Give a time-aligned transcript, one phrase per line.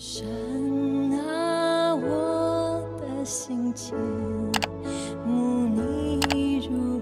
[0.00, 0.24] 神
[1.26, 3.92] 啊，我的心间，
[5.26, 7.00] 慕你如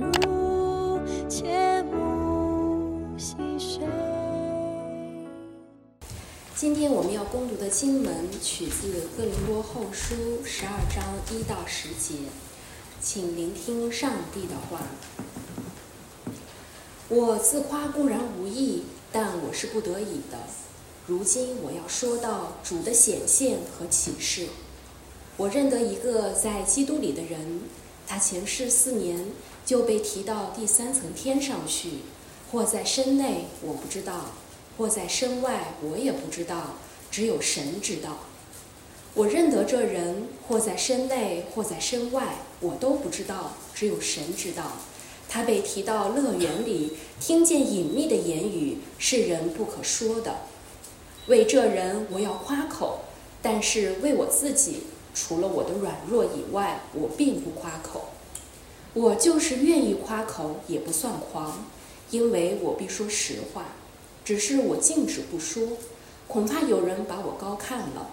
[0.00, 3.82] 如，切慕细水。
[6.54, 8.10] 今天我们要攻读的经文
[8.40, 10.14] 取自《哥林多后书》
[10.46, 12.20] 十二章一到十节，
[13.02, 14.80] 请聆听上帝的话。
[17.10, 20.38] 我自夸固然无益，但我是不得已的。
[21.10, 24.46] 如今我要说到主的显现和启示。
[25.38, 27.62] 我认得一个在基督里的人，
[28.06, 29.26] 他前世四年
[29.66, 31.94] 就被提到第三层天上去，
[32.52, 34.26] 或在身内我不知道，
[34.78, 36.76] 或在身外我也不知道，
[37.10, 38.18] 只有神知道。
[39.14, 44.74] 我认得这人，或在身内，或在身外，我都不知道，只有神知道。
[45.28, 50.42] 他被提到乐园里，听见隐秘的言语，是人不可说的。
[51.26, 53.02] 为这人，我要夸口；
[53.40, 54.84] 但是为我自己，
[55.14, 58.10] 除了我的软弱以外，我并不夸口。
[58.94, 61.64] 我就是愿意夸口，也不算狂，
[62.10, 63.66] 因为我必说实话。
[64.24, 65.68] 只是我静止不说，
[66.26, 68.10] 恐怕有人把我高看了，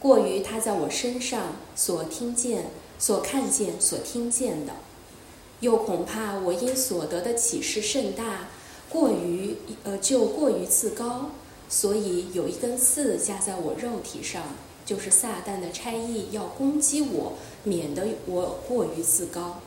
[0.00, 4.74] 过于他在我身上所听见、所看见、所听见的。
[5.60, 8.48] 又恐怕我因所得的启示甚大，
[8.90, 11.30] 过于呃就过于自高，
[11.68, 14.42] 所以有一根刺加在我肉体上，
[14.86, 19.60] 就是撒旦的差役要攻击我，免得我过于自高。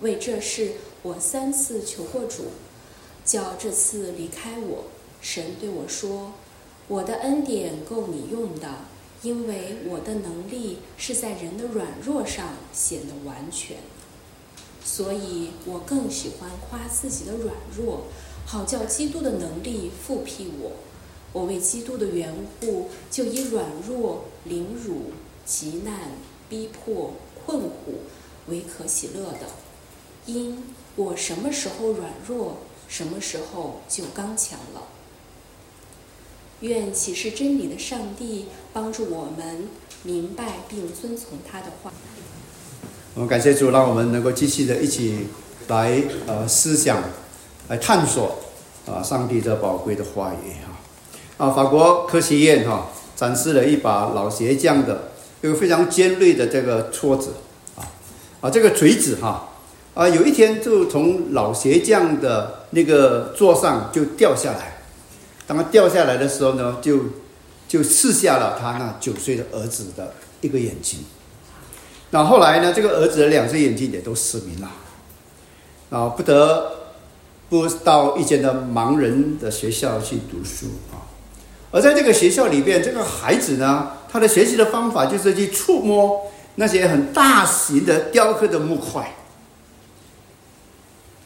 [0.00, 2.44] 为这事，我三次求过主，
[3.24, 4.84] 叫这次离开我。
[5.20, 6.34] 神对我说
[6.86, 8.68] ：“我的恩典够你用的，
[9.22, 13.78] 因为我的能力是在人的软弱上显得完全。”
[14.90, 18.04] 所以我更喜欢夸自己的软弱，
[18.46, 20.72] 好叫基督的能力复辟我。
[21.34, 25.12] 我为基督的缘故，就以软弱、凌辱、
[25.44, 26.12] 极难、
[26.48, 27.12] 逼迫、
[27.44, 28.00] 困苦
[28.46, 29.40] 为可喜乐的。
[30.24, 30.64] 因
[30.96, 32.56] 我什么时候软弱，
[32.88, 34.88] 什么时候就刚强了。
[36.60, 39.68] 愿启示真理的上帝帮助我们
[40.02, 41.92] 明白并遵从他的话。
[43.18, 45.26] 我们感谢主，让我们能够继续的一起
[45.66, 47.02] 来呃思想，
[47.66, 48.38] 来探索
[48.86, 52.86] 啊上帝这宝贵的话语哈啊法国科学院哈
[53.16, 55.10] 展示了一把老鞋匠的
[55.42, 57.30] 一个非常尖锐的这个戳子
[57.74, 57.82] 啊
[58.40, 59.48] 啊这个锤子哈
[59.94, 64.78] 啊有一天就从老鞋匠的那个座上就掉下来，
[65.44, 67.00] 当他掉下来的时候呢，就
[67.66, 71.00] 就刺下了他那九岁的儿子的一个眼睛。
[72.10, 72.72] 那后来呢？
[72.72, 74.70] 这个儿子的两只眼睛也都失明了，
[75.90, 76.72] 啊，不得
[77.50, 81.04] 不到一间的盲人的学校去读书啊。
[81.70, 89.14] 而在这个学校里边，这个孩子呢，他的学习的方法就是去触摸那些很大型的雕刻的木块。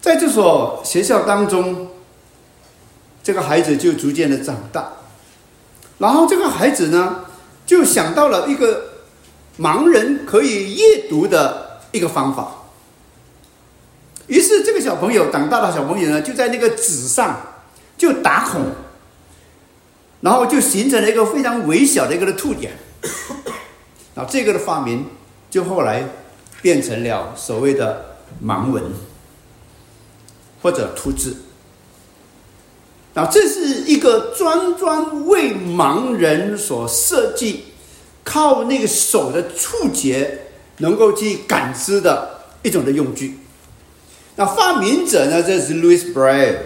[0.00, 1.90] 在这所学校当中，
[3.22, 4.94] 这个孩子就逐渐的长大，
[5.98, 7.26] 然后这个孩子呢，
[7.64, 8.90] 就想到了一个。
[9.58, 12.52] 盲人可以阅读的一个方法。
[14.28, 17.40] 于是，这个小朋友长大的小朋友呢，就在那个纸上
[17.98, 18.62] 就打孔，
[20.20, 22.72] 然后就形成了一个非常微小的一个的凸点。
[24.14, 25.06] 那这个的发明，
[25.50, 26.08] 就后来
[26.62, 28.84] 变成了所谓的盲文
[30.62, 31.36] 或者凸字。
[33.14, 37.64] 那这是一个专专为盲人所设计。
[38.24, 40.46] 靠那个手的触觉
[40.78, 43.38] 能够去感知的一种的用具。
[44.36, 45.42] 那发明者呢？
[45.42, 46.56] 这是 Louis Braille。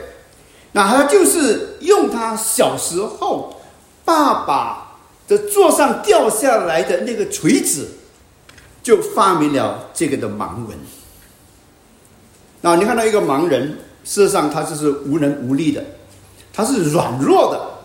[0.72, 3.61] 那他就是用他小时候
[4.05, 7.88] 爸爸的座上掉下来的那个锤子，
[8.83, 10.77] 就发明了这个的盲文。
[12.61, 15.83] 那你看到一个盲人，事实上他就是无能无力的，
[16.53, 17.75] 他是软弱的。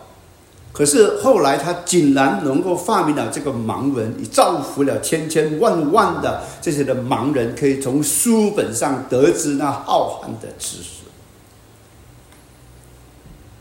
[0.74, 11.02] 可是后来，他竟然能够发明了这个盲文，以造福了千千万万的这些的盲人，可以从书本上得知那浩瀚的知识。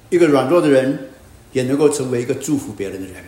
[0.10, 1.10] 一个软弱的人，
[1.52, 3.24] 也能够成为一个祝福别人的人。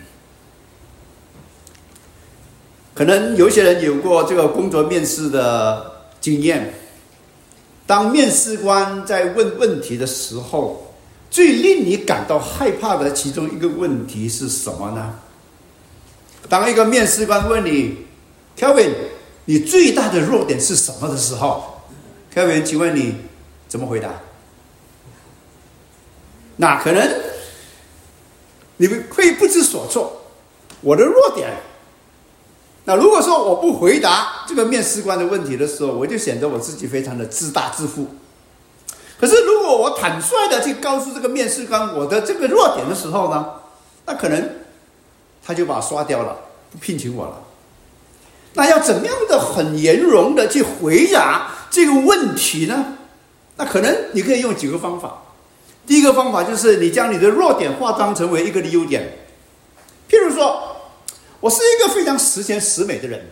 [2.94, 6.72] 可能有些人有过这个工作面试的经验，
[7.86, 10.83] 当面试官在问问题的时候。
[11.34, 15.18] 最令你感到害怕的其中一个问题是什么呢？
[16.48, 18.06] 当一个面试官问你
[18.56, 18.92] ，Kevin，
[19.46, 21.82] 你最大的弱点是什么的时候
[22.32, 23.16] ，Kevin，请问你
[23.66, 24.10] 怎么回答？
[26.58, 27.20] 那可能
[28.76, 30.26] 你们会不知所措。
[30.82, 31.50] 我的弱点。
[32.84, 38.06] 那如果说我不回答这个面试官的问题的时候，我就显得我自己非常的自大自负。
[39.20, 43.46] 可是如果我坦率的去告诉这个面试官我的这个弱点的时候呢，
[44.06, 44.50] 那可能
[45.44, 46.36] 他就把我刷掉了，
[46.70, 47.42] 不聘请我了。
[48.54, 52.98] 那要怎么样的很圆融的去回答这个问题呢？
[53.56, 55.22] 那可能你可以用几个方法。
[55.86, 59.18] 第一个方法就是你将你的弱点化妆成为一个优点。
[60.08, 60.76] 譬如说，
[61.40, 63.26] 我是一个非常十全十美的人，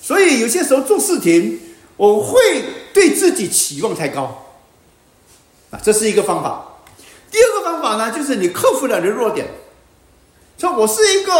[0.00, 1.60] 所以有些时候做事情
[1.96, 2.38] 我会
[2.92, 4.45] 对自己期望太高，
[5.82, 6.76] 这是一个方法。
[7.30, 9.46] 第二个方法呢，就是你克服了你的弱点，
[10.56, 11.32] 说我是一个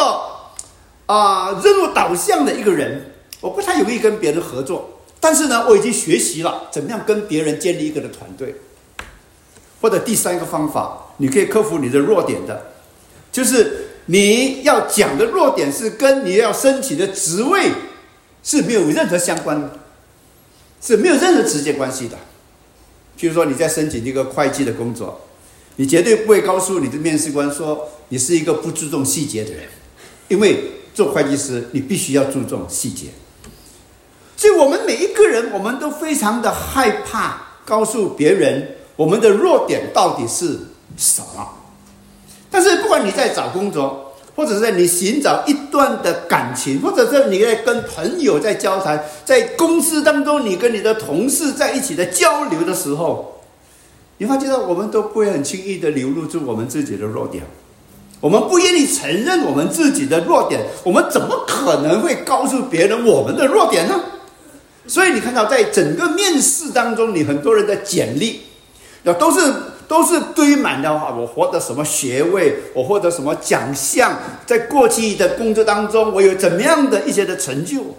[1.06, 8.56] 啊任务导向的一个人，我不太容易跟别人合作，但是呢，我已经学习了怎么样跟别人建立一个的团队。
[9.80, 12.72] 或者第三个方法，你可以克服你的弱点的，
[13.30, 17.70] 就是你要讲的弱点是跟你要申请的职位
[18.42, 19.70] 是没有任何相关的，
[20.80, 22.16] 是没有任何直接关系的。
[23.18, 25.20] 譬如说你在申请一个会计的工作，
[25.76, 29.64] 你绝对不会告诉你的面试官说你是一个不注重细节的人，
[30.28, 33.06] 因为做会计师你必须要注重细节。
[34.36, 38.76] 所以我们每一个人，我们都非常的害怕告诉别人。
[38.96, 40.58] 我们的弱点到底是
[40.96, 41.46] 什么？
[42.50, 44.05] 但是不管你在找工作，
[44.36, 53.40] 或者是你寻找一段的感情，或者是你在跟朋友在交谈，在公司当中你跟你的同事在一起的交流的时候，
[54.18, 57.42] 你发觉到我们都不会很轻易的流露出我们自己的弱点，
[58.20, 63.98] 我们不愿意承认我们自己的弱点，我们怎么可能会告诉别人我们的弱点呢？
[64.86, 68.42] 所以你看到在整个面试当中，你很多人的简历。
[69.02, 69.40] 要都是
[69.88, 77.96] 都是堆满的话，我获得什么学位，我获得什么奖项，在过去的工作当中，我有怎么样的一些的成就，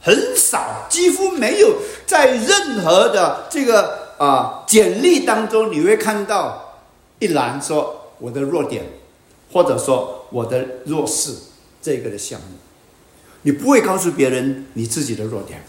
[0.00, 1.76] 很少，几乎没有
[2.06, 6.80] 在任何的这个啊简历当中，你会看到
[7.18, 8.84] 一栏说我的弱点，
[9.52, 11.32] 或者说我的弱势
[11.80, 12.56] 这个的项目，
[13.42, 15.64] 你不会告诉别人你自己的弱点，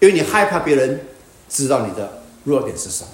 [0.00, 1.06] 因为你害怕别人
[1.48, 3.10] 知道你的弱点是什么。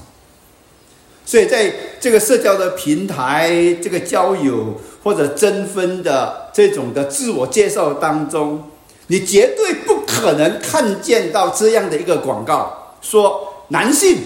[1.25, 3.51] 所以在这个社交的平台、
[3.83, 8.71] 这个交友或者征婚的这种的自我介绍当中，
[9.07, 14.19] 你绝对不可能看见到这样的一个广告，说男性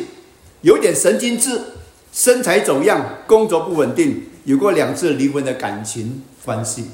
[0.62, 1.60] 有点神经质，
[2.12, 6.88] 身材走样，工作不稳定，有过两次离婚的感情关系。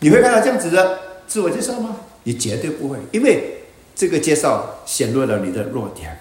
[0.00, 1.96] 你会看到这样子的自我介绍吗？
[2.24, 3.64] 你绝对不会，因为
[3.94, 6.18] 这个介绍显露了你的弱点。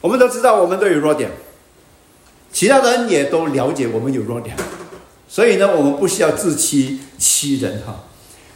[0.00, 1.30] 我们都知道，我们都有弱点。
[2.52, 4.54] 其他人也都了解我们有弱点，
[5.26, 8.04] 所以呢，我们不需要自欺欺人哈，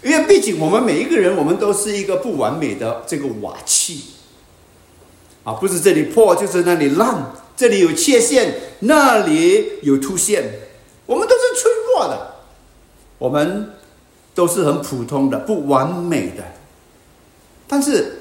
[0.02, 4.02] 因为毕竟我们每一个人，我们都是一个不完美的这个瓦器，
[5.44, 10.44] 啊，不是这里破就是那里烂，这里有缺陷，那里有凸现，
[11.06, 12.34] 我们都是脆弱的，
[13.16, 13.70] 我们
[14.34, 16.44] 都是很普通的、不完美的，
[17.66, 18.18] 但是，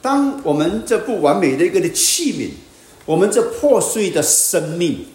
[0.00, 2.50] 当我们这不完美的一个的器皿。
[3.04, 5.06] 我们这破碎的生命，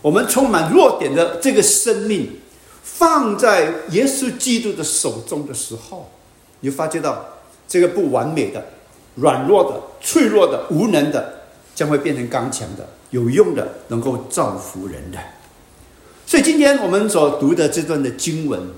[0.00, 2.38] 我们充满弱点的这个生命，
[2.82, 6.10] 放在耶稣基督的手中的时候，
[6.60, 8.64] 你发觉到这个不完美的、
[9.16, 11.42] 软弱的、脆弱的、无能的，
[11.74, 15.18] 将会变成刚强的、有用的、能够造福人的。
[16.24, 18.68] 所以今天我们所读的这段的经文，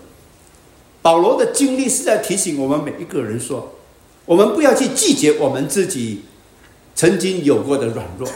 [1.03, 3.75] 保罗的经历是在提醒我们每一个人说：
[4.25, 6.23] 我们不要去拒绝我们自己
[6.95, 8.27] 曾经有过的软弱。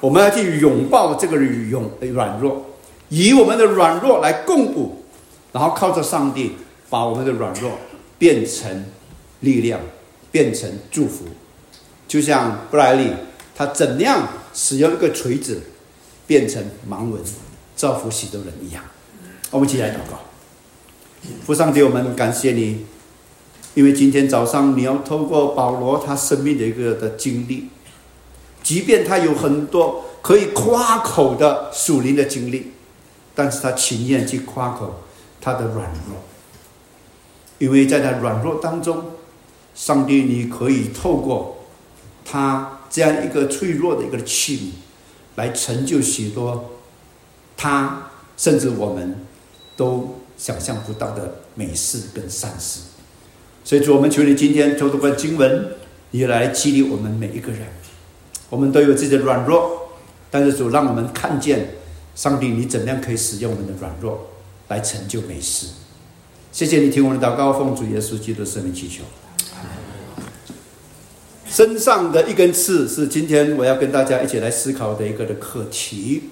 [0.00, 2.66] 我们要去拥抱这个勇软弱，
[3.08, 5.02] 以我们的软弱来共补，
[5.52, 6.52] 然后靠着上帝
[6.90, 7.78] 把我们的软弱
[8.18, 8.84] 变成
[9.40, 9.80] 力量，
[10.30, 11.24] 变成祝福。
[12.06, 13.10] 就像布莱利
[13.54, 15.62] 他怎样使用一个锤子
[16.26, 17.20] 变成盲文，
[17.74, 18.84] 造福许多人一样。
[19.50, 20.20] 我们一起来祷告，
[21.44, 22.84] 父上帝，我们感谢你，
[23.74, 27.68] 因为今天早上你要透过保罗他生命的一个的经历。
[28.66, 32.72] 即便他有很多可以夸口的属灵的经历，
[33.32, 35.04] 但是他情愿去夸口
[35.40, 36.20] 他的软弱，
[37.58, 39.04] 因为在他软弱当中，
[39.72, 41.64] 上帝你可以透过
[42.24, 44.70] 他这样一个脆弱的一个器皿，
[45.36, 46.72] 来成就许多
[47.56, 49.24] 他甚至我们
[49.76, 52.80] 都想象不到的美事跟善事。
[53.62, 55.68] 所以，主我们求你今天透过经文，
[56.10, 57.68] 也来激励我们每一个人。
[58.48, 59.88] 我们都有自己的软弱，
[60.30, 61.74] 但是主让我们看见，
[62.14, 64.28] 上帝你怎样可以使用我们的软弱，
[64.68, 65.66] 来成就美事。
[66.52, 69.02] 谢谢你听我的祷告，奉主耶稣基督的圣名祈求。
[71.48, 76.24] 身上的一根刺是今天我要跟大家一起来思考的一个的课题。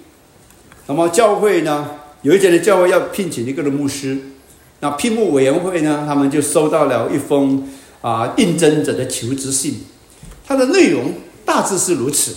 [0.87, 1.89] 那么教会呢，
[2.23, 4.19] 有一间的教会要聘请一个的牧师，
[4.81, 7.67] 那聘牧委员会呢，他们就收到了一封
[8.03, 9.85] 啊应征者的求职信，
[10.47, 12.35] 它的内容大致是如此。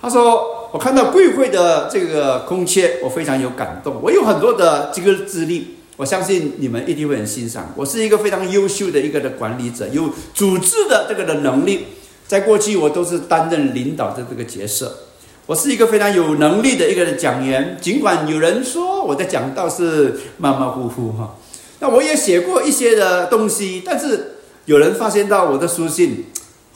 [0.00, 4.00] 他说：“我看到贵会的这个空缺，我非常有感动。
[4.02, 7.72] 我有很多的这个资历。”我相信你们一定会很欣赏。
[7.76, 11.86] 我是一个非常优秀的一个的管理者，有组织的这个的能力。
[12.26, 14.96] 在过去，我都是担任领导的这个角色。
[15.44, 17.76] 我是一个非常有能力的一个的讲员。
[17.80, 21.36] 尽管有人说我的讲道是马马虎虎哈，
[21.80, 26.24] 那我也写过一些的东西，但是有人发现到我的书信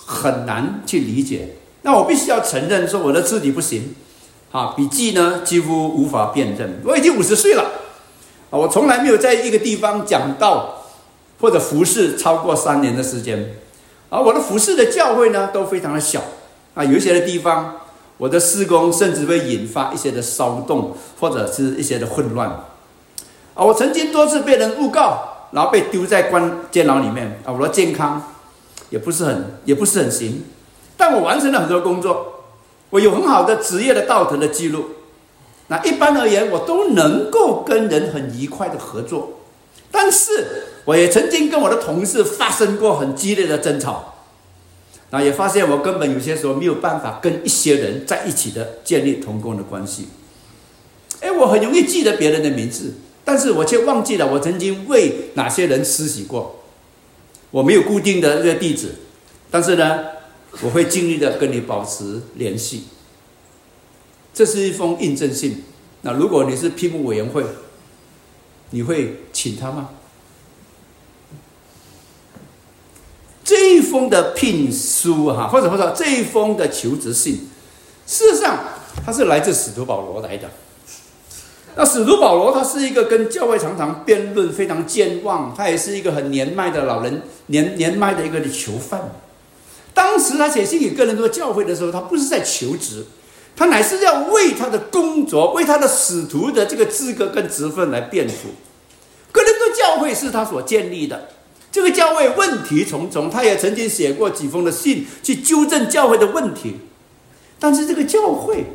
[0.07, 1.57] 很难去理解。
[1.83, 3.95] 那我必须要承认说我的字体不行，
[4.53, 6.81] 啊，笔记呢几乎无法辨认。
[6.85, 7.83] 我已经五十岁了。
[8.49, 10.85] 啊，我从来没有在一个地方讲道
[11.41, 13.57] 或者服侍超过三年的时间，
[14.09, 16.23] 而我的服侍的教会呢都非常的小，
[16.75, 17.75] 啊，有一些的地方，
[18.19, 22.49] 我的施工甚至会引发一些的骚动或者是一些的混乱，
[23.55, 28.23] 啊，我曾经多次被人诬告，然后被丢在关监牢里面，啊，我的健康
[28.91, 30.45] 也不是很也不是很行，
[30.97, 32.45] 但我完成了很多工作，
[32.91, 34.87] 我有很好的职业的道德的记录。
[35.69, 39.41] 那一般而言，我都能够跟人很愉快的合作，
[39.91, 44.15] 但是我也曾经跟我的同事发生过很激烈的争吵，
[45.11, 50.09] 那也发现我根本有些时候没有办法跟一些人在一起的建立同工的关系。
[51.21, 56.56] 哎，我很容易记得别人的名字，但是我却忘记了我曾经为哪些人施洗过。
[57.51, 58.95] 我没有固定的这个地址，
[59.51, 60.05] 但是呢，
[60.63, 62.85] 我会尽力的跟你保持联系。
[64.35, 65.65] 这是一封印证信。
[66.03, 67.45] 那如果你是批目委员会，
[68.71, 69.91] 你会请他吗？
[73.43, 77.49] 这一封的聘书哈，或者或者这一封的求职信，
[78.07, 78.65] 事实上
[79.05, 80.51] 它是来自使徒保罗来的。
[81.77, 89.13] 那使徒保罗他是一个跟教会常常辩论、非常健忘，他也是一个很年迈的老人，年年迈的一个囚犯。
[89.93, 93.05] 当时他写信给个人做教会的时候，他不是在求职。
[93.55, 98.51] 他乃是要为他的工作、为他的使徒的这个资格跟职分来辩护。
[99.33, 101.29] 哥林多教会是他所建立的，
[101.73, 106.77] 这个教会问题重重，他也曾经写过几封的信去纠正教会的问题，
[107.59, 108.67] 但是这个教会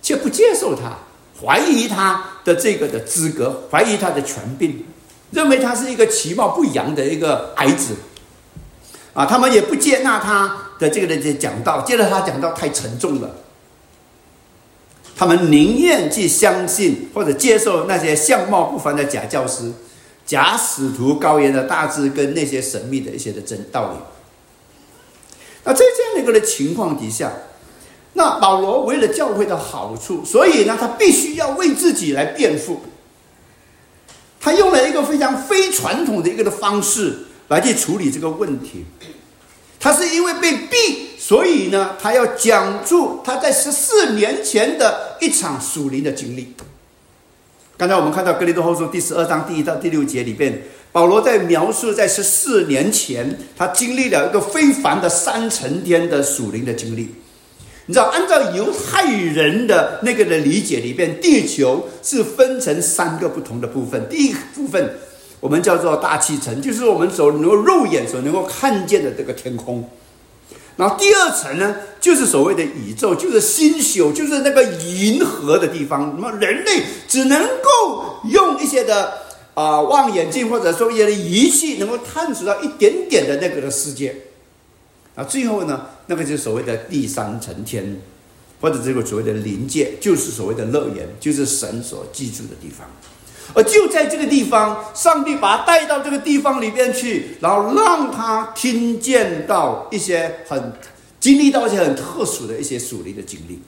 [0.00, 0.98] 却不接受他，
[1.40, 4.84] 怀疑他的这个的资格，怀疑他的权柄，
[5.30, 7.94] 认为他是一个其貌不扬的一个孩子。
[9.14, 13.36] 啊，他们也不接纳他的这个的讲道，接着他讲道太沉重了。
[15.14, 19.72] 他们宁愿去相信或者接受那些相貌不凡的假教师、
[20.24, 23.98] 假使徒、高言的大智跟那些神秘的一些的真道理。
[25.64, 27.30] 那在这样的一个的情况底下，
[28.14, 32.80] 那保罗为了教会的好处，所以呢，他必须要为自己来辩护。
[34.40, 38.84] 他用了一个非常非传统的一个的方式来去处理这个问题。
[39.78, 41.08] 他是因为被逼。
[41.22, 46.52] 所以呢，他要讲述他在十四年前的一场属灵的经历。
[47.76, 57.14] 刚才我们看到《格林多后书》第十二章第一到第六节里边，保罗在描述在十四年前他经历了一个非凡的三层天的属灵的经历。
[57.86, 64.08] 你知道，按照犹太人的那个的理解里边，地球是分成三个不同的部分。
[64.08, 64.98] 第一部分
[65.40, 69.88] 我们叫做大气层，就是我们所能够肉眼所能够看见的这个天空。
[70.76, 76.16] 然后第二层呢，就是所谓的宇宙，就是星宿，就是那个银河的地方。
[76.16, 79.12] 那么人类只能够用一些的
[79.54, 84.16] 啊望远镜，或者说一些的仪器，能够探索到一点点的那个的世界。
[85.14, 88.00] 啊，最后呢，那个就是所谓的第三层天，
[88.60, 92.86] 或者这个所谓的灵界，就是所谓的乐园，就是神所居住的地方。
[93.54, 100.72] 而就在这个地方，上帝把他带到这个地方里边去，然后让他听见到一些很
[101.20, 103.60] 经历到一些很特殊的一些属灵的经历。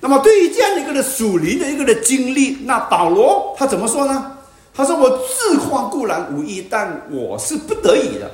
[0.00, 4.38] 那么，对于这样的一个的属灵的一个的经历，那保罗他怎么说呢？
[4.72, 8.30] 他说：“我自夸固然无益，但我是不得已的，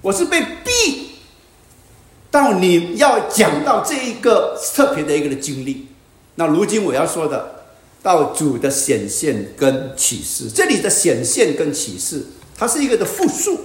[0.00, 1.09] 我是被逼
[2.30, 5.88] 到你要讲到这一个特别的一个的经历。
[6.34, 7.56] 那如今我要说的。”
[8.02, 12.24] 到主的显现跟启示，这里的显现跟启示，
[12.56, 13.60] 它是一个的复数，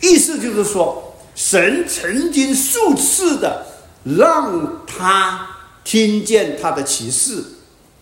[0.00, 3.64] 意思就是说，神曾经数次的
[4.04, 5.46] 让他
[5.84, 7.40] 听见他的启示，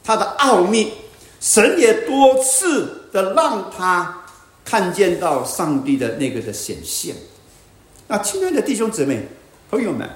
[0.02, 0.94] 他的奥秘，
[1.42, 4.22] 神也多次的让他
[4.64, 7.14] 看见到上帝的那个的显现。
[8.08, 9.28] 那亲爱的弟兄姊妹、
[9.70, 10.08] 朋友们，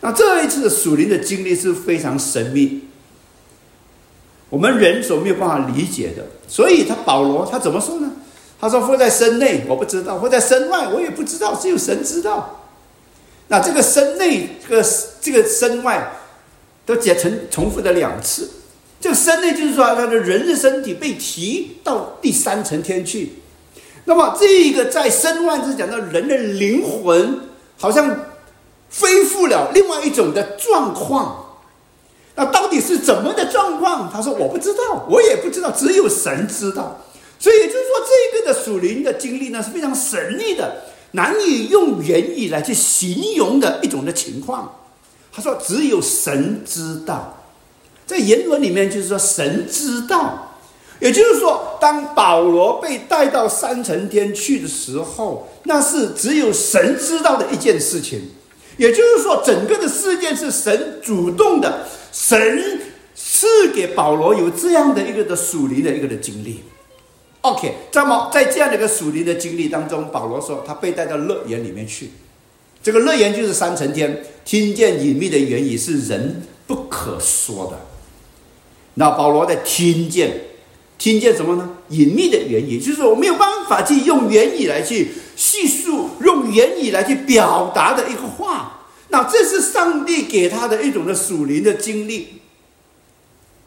[0.00, 2.82] 那这一次的属灵的经历是非常神秘，
[4.48, 6.24] 我们人所没有办法理解的。
[6.46, 8.12] 所以他保罗他怎么说呢？
[8.60, 12.68] 他说：“或在身内我不知道，或在身外我也不知道，只有神知道。”
[13.48, 14.86] 那这个身内，这个
[15.20, 16.12] 这个身外，
[16.84, 18.50] 都解成重复的两次。
[19.00, 23.32] 这个身内就是说，他的人的身体被提到第三层天去。
[24.04, 27.40] 那么这个在身外是讲到人的灵魂
[27.78, 28.14] 好像
[28.98, 31.46] 恢复了另外一种的状况。
[32.36, 34.10] 那到底是怎么的状况？
[34.10, 36.98] 他说：“我不知道，我也不知道，只有神知道。”
[37.38, 44.76] 所以也就是说，这个的属灵的经历呢是非常神秘的，难以用言语来去形容的一种的情况。
[45.32, 47.36] 他说：“只有神知道。”
[48.06, 50.54] 在原文里面就是说，神知道，
[50.98, 58.30] 也就是说，当保罗被带到三层天去的时候，那是只有神知道的一件事情。
[58.80, 62.80] 也就是说，整个的事件是神主动的，神
[63.14, 66.62] 赐给保罗有这样的一个的属灵的一个的经历。
[67.42, 72.08] OK，那么在这样的一个属灵的经历当中，保罗说他被带到乐园里面去，
[72.82, 77.78] 这个乐园就是三层天，听见隐秘的言语是人不可说的。
[78.94, 80.40] 那保罗在听见，
[80.96, 81.70] 听见什么呢？
[81.90, 86.09] 隐秘的言语，就是我没有办法去用言语来去叙述，
[86.50, 88.80] 言语来去表达的一个话。
[89.08, 92.40] 那这是上帝给他的一种的属灵的经历，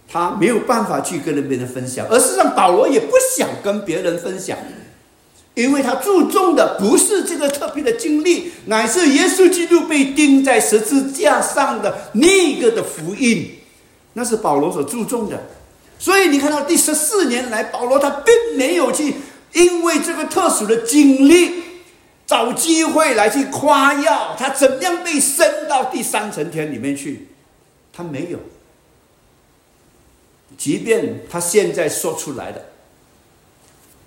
[0.09, 4.57] 他没有办法去跟别人分享，而是让保罗也不想跟别人分享，
[5.53, 13.59] 因为他注重的不是这个特别的经历，乃是耶稣基督被钉在十字架上的那个的福音。
[14.13, 15.43] 那是保罗所注重的，
[15.97, 19.15] 所以你看到第十四年来，保罗他并没有去
[19.53, 21.62] 因为这个特殊的经历
[22.33, 27.27] 找机会来去夸耀他怎么样被升到第三层天里面去，
[27.93, 28.39] 他没有。
[30.57, 32.65] 即便他现在说出来的，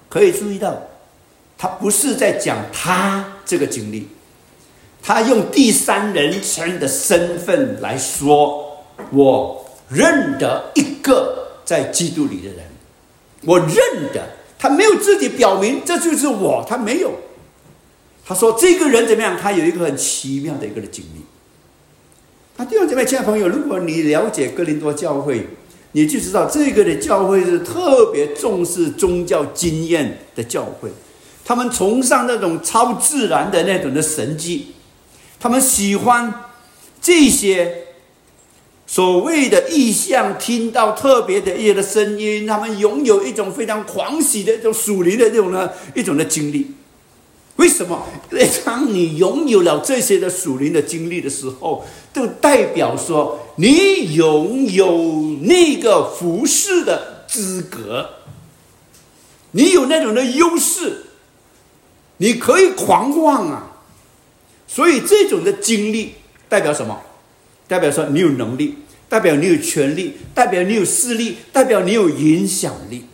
[0.09, 0.77] 可以注意到，
[1.57, 4.09] 他不是在讲他这个经历，
[5.00, 9.62] 他用第三人称的身份来说我。
[9.88, 12.59] 认得一个在基督里的人，
[13.42, 13.68] 我认
[14.12, 14.20] 得
[14.59, 17.12] 他没有自己表明这就是我，他没有。
[18.26, 19.38] 他说这个人怎么样？
[19.40, 21.20] 他有一个很奇妙的一个的经历。
[22.56, 25.46] 他弟兄姐妹、亲爱的朋友，如果你了解哥林多教会，
[25.92, 30.90] 你就知道这个的教会是特别重视宗教经验的教会，
[31.44, 34.74] 他们崇尚那种超自然的那种的神迹，
[35.38, 36.34] 他们喜欢
[37.00, 37.82] 这些。
[38.88, 46.72] 所谓的意象，听到特别的夜的声音，他们拥有一种非常狂喜的一种属灵的这种呢一种的经历。
[47.57, 48.07] 为什么？
[48.31, 58.11] 因为当你拥有了这些的属灵的经历的时候，就代表说你拥有那个服侍的资格，
[59.53, 61.07] 你有那种的优势，
[62.19, 63.73] 你可以狂妄啊。
[64.69, 66.14] 所以这种的经历
[66.49, 67.01] 代表什么？
[67.69, 68.77] 代表说你有能力，
[69.09, 73.07] 代表你有权利，代表你有势力，代表你有影响力。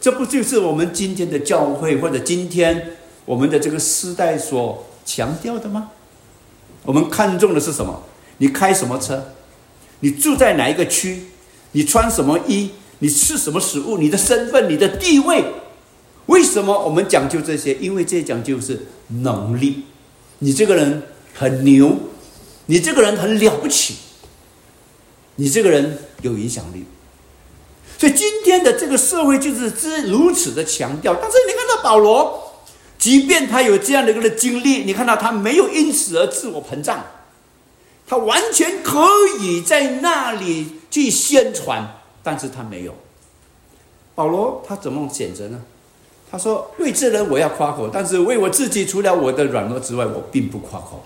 [0.00, 2.96] 这不就是我们今天的教会或者今天
[3.30, 5.92] 我们的这个时代所强调的吗？
[6.82, 8.02] 我们看重的是什么？
[8.38, 9.34] 你开什么车？
[10.00, 11.26] 你住在哪一个区？
[11.70, 12.72] 你穿什么衣？
[12.98, 13.98] 你吃什么食物？
[13.98, 15.44] 你的身份、你的地位？
[16.26, 17.74] 为什么我们讲究这些？
[17.74, 18.88] 因为这讲究是
[19.22, 19.84] 能力。
[20.40, 21.96] 你这个人很牛。
[22.66, 23.94] 你这个人很了不起，
[25.36, 26.84] 你这个人有影响力，
[27.96, 31.14] 所以今天的这个社会就是之如此的强调。
[31.14, 32.49] 但是你看到保罗，
[33.00, 37.02] 即便他有这样的一个经历，你看到他没有因此而自我膨胀，
[38.06, 39.00] 他完全可
[39.40, 42.94] 以在那里去宣传，但是他没有。
[44.14, 45.62] 保罗他怎么选择呢？
[46.30, 51.02] 他说：“为这人我要夸口，但是为我自己，除了我的软弱之外，我并不夸口。”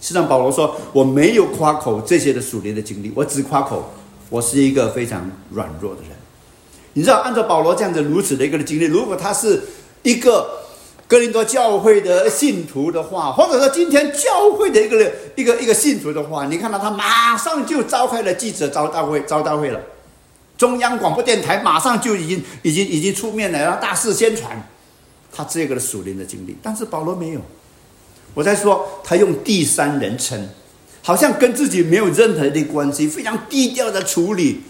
[0.00, 3.92] 实际上，保罗说：“我没有夸口这些的属灵的经历，我只夸口
[4.28, 6.10] 我是一个非常软弱的人。”
[6.92, 9.60] 你知道，按照保罗这样子如此的一个经历，如果他是
[10.02, 10.65] 一个
[11.08, 19.80] 哥林多教会的信徒的话，或者说今天教会的一个一个一个信徒的话，你看到他马上就召开了记者招待会，招待会了，
[20.58, 24.68] 中央广播电台马上就已经已经已经出面了，要大肆宣传
[25.32, 27.40] 他这个的属灵的经历，但是保罗没有。
[28.34, 30.48] 我在说，他用第三人称，
[31.02, 34.62] 好像跟自己没有任何的关系，非常低调的处理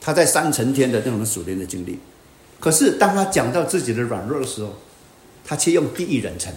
[0.00, 1.98] 他在三层天的那种属灵的经历。
[2.58, 4.74] 可是当他讲到自己的软弱的时候，
[5.48, 6.52] 他却用第一人称，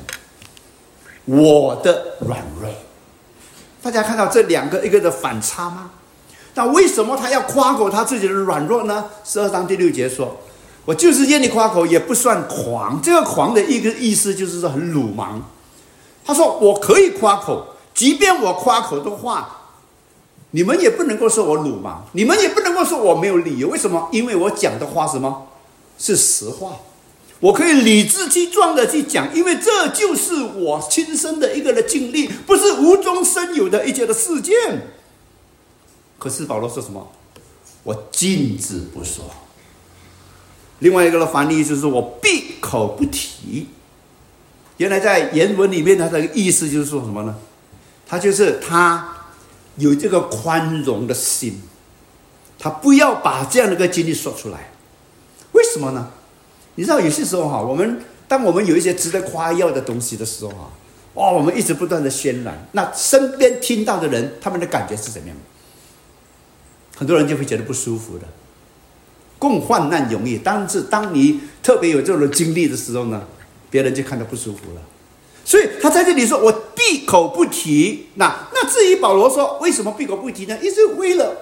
[1.23, 2.69] 我的软弱。
[3.81, 5.91] 大家看到这两个一个的反差吗？
[6.55, 9.05] 那为什么他要夸口他自己的软弱呢？
[9.23, 10.41] 十二章第六节说
[10.83, 15.41] ：“我就是愿意夸口，也不算狂。”这个“狂”的一个意思就是说很鲁莽。
[16.25, 19.69] 他说：“我可以夸口，即便我夸口的话，
[20.51, 23.69] 你们也不能够说我鲁莽，你们也不能够说我没有理由。
[23.69, 24.09] 为什么？
[24.11, 25.47] 因为我讲的话什么
[25.97, 26.73] 是实话。”
[27.41, 34.55] 我可以理直气壮的去讲，因为这就是我亲身的一个的经历，不是无中生有的一些的事件。
[36.17, 37.11] 可是保罗说什么？
[37.83, 39.25] 我禁止不说。
[40.79, 43.67] 另外一个的翻译就是我闭口不提。
[44.77, 47.35] 原来在原文里面，它的意思就是说什么呢？
[48.07, 49.15] 他就是他
[49.77, 51.61] 有这个宽容的心，
[52.59, 54.71] 他不要把这样的一个经历说出来。
[55.53, 56.11] 为什么呢？
[56.75, 60.71] 你知道有些时候哈，我们当我们有一些值得夸耀的东西的时候啊，
[61.15, 65.37] 哇，我们一直不断的渲染，那身边听到的人他们的感觉是怎么样？
[66.95, 68.25] 很多人就会觉得不舒服的。
[69.39, 73.23] 共患难容易，但是当你特别有这种经历的时候呢，
[73.71, 74.81] 别人就看到不舒服了。
[75.43, 80.55] 所以他在这里说：“我闭口不提。”那那至于保罗说为什么闭口不提呢？
[80.61, 81.35] 一是为了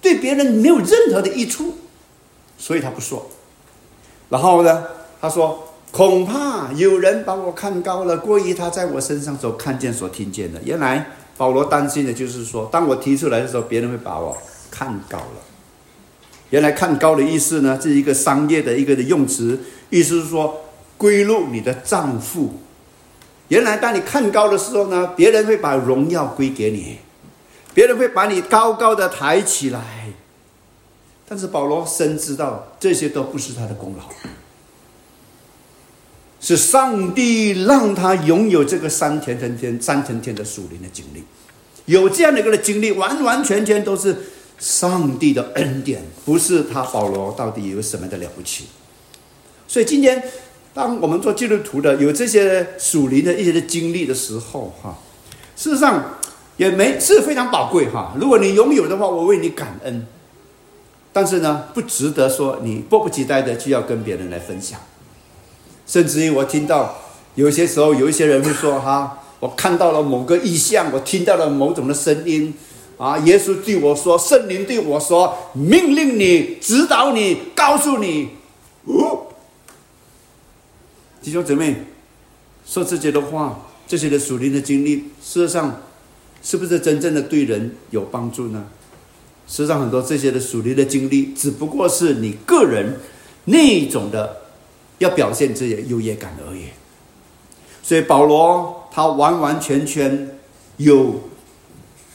[0.00, 1.74] 对别人没有任何的益处，
[2.56, 3.30] 所以他不说。
[4.28, 4.84] 然后呢？
[5.20, 11.06] 他说：“恐怕有人把我看高了，过于他在我身上所看见、所听见的。”原来
[11.36, 14.36] 保罗担心的就是说，当我提出来的时候，别人会把我
[14.70, 15.40] 看高了。
[16.50, 19.58] 原来看高的意思呢，是一个商业的一个的用词，
[19.88, 20.60] 意思是说
[20.98, 22.52] 归入你的账户。
[23.48, 26.98] 原来当你看高的时候呢，别人会把荣耀归给你，
[27.72, 29.80] 别人会把你高高的抬起来。
[31.26, 34.04] 但是保罗深知道这些都不是他的功劳，
[36.38, 41.24] 是上帝让他拥有这个三天天天三层天的属灵的经历，
[41.86, 44.14] 有这样的一个经历，完完全全都是
[44.58, 48.66] 上帝的恩典，不是他保罗到底有什么的了不起。
[49.66, 50.22] 所以今天，
[50.74, 54.98] 当我们做基督徒的有这些属灵的一些的经历的时候，哈，
[55.56, 56.18] 事实上
[56.58, 58.14] 也没是非常宝贵哈。
[58.20, 60.06] 如果你拥有的话，我为你感恩。
[61.14, 64.80] 但是呢，不值得说你迫不及待的就要跟别人来分享，
[65.86, 66.96] 甚至于我听到
[67.36, 72.52] 有些时候有一些人会说：“哈，我看到了某个意象，我听到了某种的声音，
[72.98, 78.30] 啊，耶稣对我说，圣灵对我说，命令你，指导你，告诉你。”
[78.86, 79.28] 哦，
[81.22, 81.76] 弟兄姊妹，
[82.66, 85.80] 说这些的话，这些的属灵的经历，事实上
[86.42, 88.66] 是不是真正的对人有帮助呢？
[89.46, 92.98] 实际上，很多这些的属灵的经历，只不过是你个人
[93.44, 94.42] 那种的
[94.98, 96.68] 要表现这些优越感而已。
[97.82, 100.38] 所以保罗他完完全全
[100.78, 101.28] 有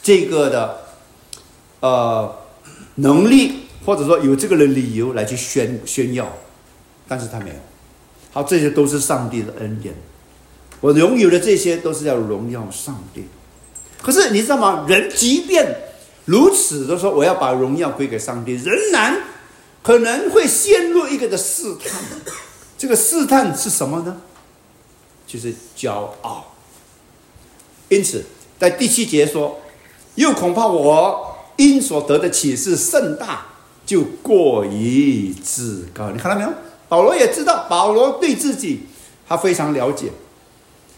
[0.02, 0.80] 这个的
[1.82, 2.36] 呃
[2.96, 6.28] 能力，或者说有这个的理由来去宣炫耀，
[7.08, 7.56] 但是他没有。
[8.32, 9.94] 好，这些都是上帝的恩典。
[10.82, 13.26] 我拥有的这些都是要荣耀上帝。
[14.02, 14.86] 可是你知道吗？
[14.88, 15.76] 人即便
[16.30, 19.20] 如此的说，我要把荣耀归给上帝，仍然
[19.82, 22.00] 可能会陷入一个的试探。
[22.78, 24.16] 这个试探是什么呢？
[25.26, 26.54] 就是骄傲。
[27.88, 28.24] 因此，
[28.60, 29.60] 在第七节说，
[30.14, 33.48] 又恐怕我因所得的启示甚大，
[33.84, 36.12] 就过于自高。
[36.12, 36.54] 你看到没有？
[36.88, 38.84] 保罗也知道，保罗对自己
[39.28, 40.12] 他非常了解，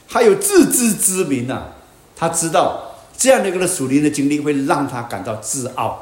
[0.10, 1.67] 他有自知之明呐，
[2.17, 2.89] 他知道。
[3.22, 6.02] 这样的一个属灵的经历会让他感到自傲。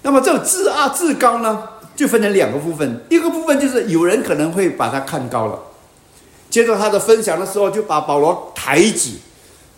[0.00, 3.04] 那么这种自傲、自高呢，就分成两个部分。
[3.10, 5.58] 一个部分就是有人可能会把他看高了，
[6.48, 9.18] 接着他的分享的时候就把保罗抬举，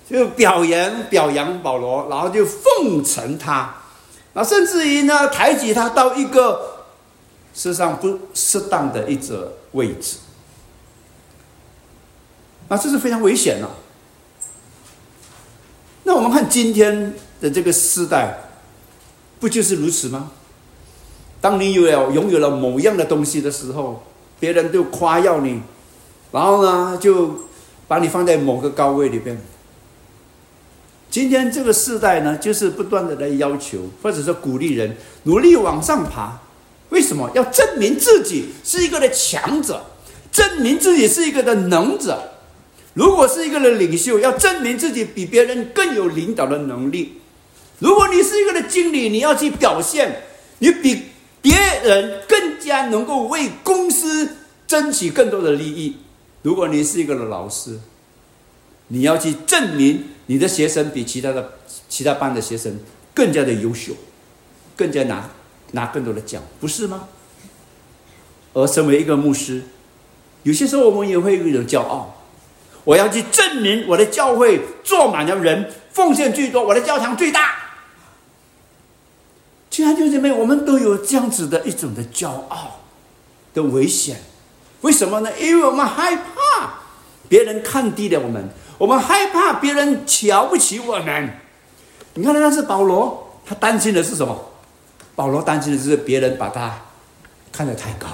[0.08, 3.74] 就表扬表扬保罗，然后就奉承他，
[4.32, 6.86] 啊，甚至于呢抬举他到一个
[7.52, 10.18] 事实上不适当的一个位置，
[12.68, 13.68] 啊，这是非常危险的。
[16.04, 18.38] 那我们看今天的这个时代，
[19.38, 20.30] 不就是如此吗？
[21.40, 24.02] 当你有了拥有了某样的东西的时候，
[24.38, 25.60] 别人都夸耀你，
[26.30, 27.46] 然后呢，就
[27.86, 29.40] 把你放在某个高位里边。
[31.10, 36.40] 今天这个时代呢，就是不断的来要求，或者说鼓励人努力往上爬。
[36.88, 39.82] 为什么要证明自己是一个的强者，
[40.30, 42.31] 证明自己是一个的能者？
[42.94, 47.14] 如果是一个的领袖，要证明自己比别人更有领导的能力；
[47.78, 50.24] 如果你是一个的经理，你要去表现
[50.58, 51.04] 你比
[51.40, 55.96] 别人更加能够为公司争取更多的利益。
[56.42, 57.78] 如果你是一个老师，
[58.88, 61.54] 你要去证明你的学生比其他的
[61.88, 62.78] 其他班的学生
[63.14, 63.94] 更加的优秀，
[64.76, 65.30] 更加拿
[65.70, 67.08] 拿更多的奖，不是吗？
[68.52, 69.62] 而身为一个牧师，
[70.42, 72.18] 有些时候我们也会有一种骄傲。
[72.84, 77.54] 我要去证明我的教会坐满了人，奉献最多，我的教堂最大。
[79.70, 82.80] 亲爱的弟兄姊妹，我们都有这样子的一种的骄傲
[83.54, 84.22] 的危险。
[84.82, 85.30] 为什么呢？
[85.38, 86.80] 因为我们害怕
[87.28, 91.38] 别人看低了我们，我们害怕别人瞧不起我们。
[92.14, 94.52] 你看，那是保罗，他担心的是什么？
[95.14, 96.78] 保罗担心的是别人把他
[97.52, 98.08] 看得太高。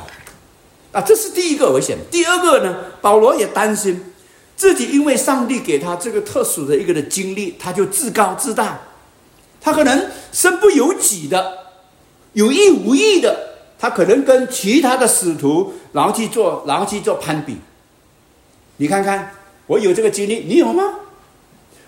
[0.93, 1.97] 啊，这是第一个危险。
[2.11, 4.08] 第二个呢，保罗也担心
[4.59, 8.81] 自己，因为上帝给他这个特殊的一个的经历，他就自高自大，
[9.61, 11.59] 他可能身不由己的，
[12.33, 17.57] 有意无意的，他可能跟其他的使徒，然后去做，然后去做攀比。
[18.79, 19.33] 你看看，
[19.69, 20.83] 我有这个经历，你有吗？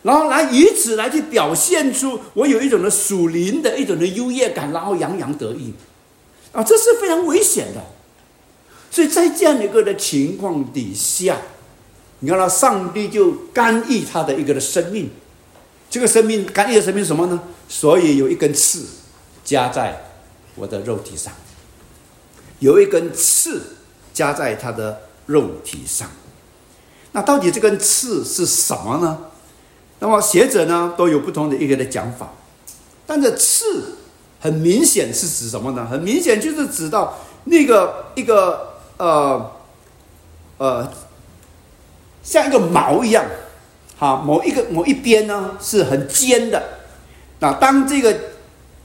[0.02, 5.74] 然后来以此来去表现出我有一种的属灵的一种的优越感，然后洋洋得意，
[6.52, 7.82] 啊，这是非常危险的。
[8.92, 11.36] 所以在这样一个的情况底下，
[12.20, 15.10] 你看到上帝就干预他的一个的生命，
[15.90, 17.40] 这个生命干预的生命什么呢？
[17.68, 18.86] 所以有一根刺
[19.44, 20.12] 加在
[20.54, 21.32] 我的肉体上，
[22.58, 23.62] 有一根刺
[24.14, 26.08] 加在他的肉体上。
[27.12, 29.18] 那到底这根刺是什么呢？
[29.98, 32.32] 那么学者呢都有不同的一个的讲法，
[33.06, 33.96] 但这刺
[34.40, 35.86] 很明显是指什么呢？
[35.90, 38.68] 很明显就是指到那个一个。
[39.00, 39.52] 呃，
[40.58, 40.92] 呃，
[42.22, 43.24] 像一个矛一样，
[43.98, 46.62] 哈，某一个某一边呢是很尖的，
[47.40, 48.16] 那当这个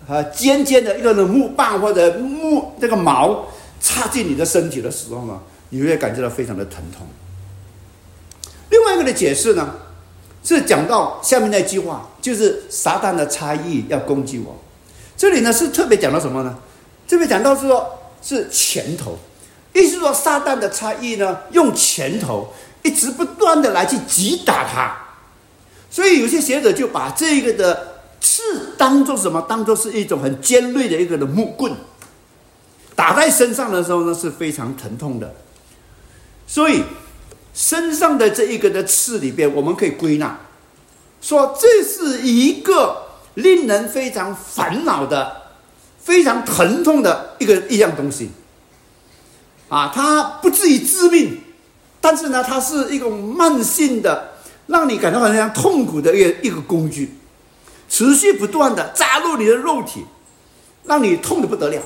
[0.08, 3.46] 呃尖尖的一个木棒或者木这个矛
[3.82, 7.06] 插进你的身体的时候呢，你会感觉到非常的疼痛。
[8.70, 9.76] 另外一个的解释呢，
[10.44, 14.58] 是讲到下面那句话，就是撒旦的差异要攻击我。
[15.16, 16.58] 这里呢是特别讲到什么呢？
[17.08, 17.88] 这边讲到是说，
[18.22, 19.18] 是拳头。
[19.74, 22.48] 意思说，撒旦的差异呢，用拳头
[22.86, 24.96] 一直不断的来去击打他，
[25.90, 29.42] 所以有些学者就把这个的刺当做什么？
[29.50, 31.74] 当做是一种很尖锐的一个的木棍，
[32.96, 35.34] 打在身上的时候呢，是非常疼痛的。
[36.46, 36.84] 所以
[37.56, 40.38] 身上的这一个的刺里边，我们可以归纳
[41.22, 43.02] 说，这是一个
[43.34, 45.42] 令人非常烦恼的、
[45.98, 48.30] 非常疼痛的一个一样东西。
[49.70, 51.42] 啊，它不至于致命，
[52.08, 54.34] 但是呢，它是一种慢性的，
[54.68, 57.16] 让你感到好像痛苦的一个一个工具，
[57.90, 60.06] 持续不断的扎入你的肉体，
[60.84, 61.82] 让你痛的不得了。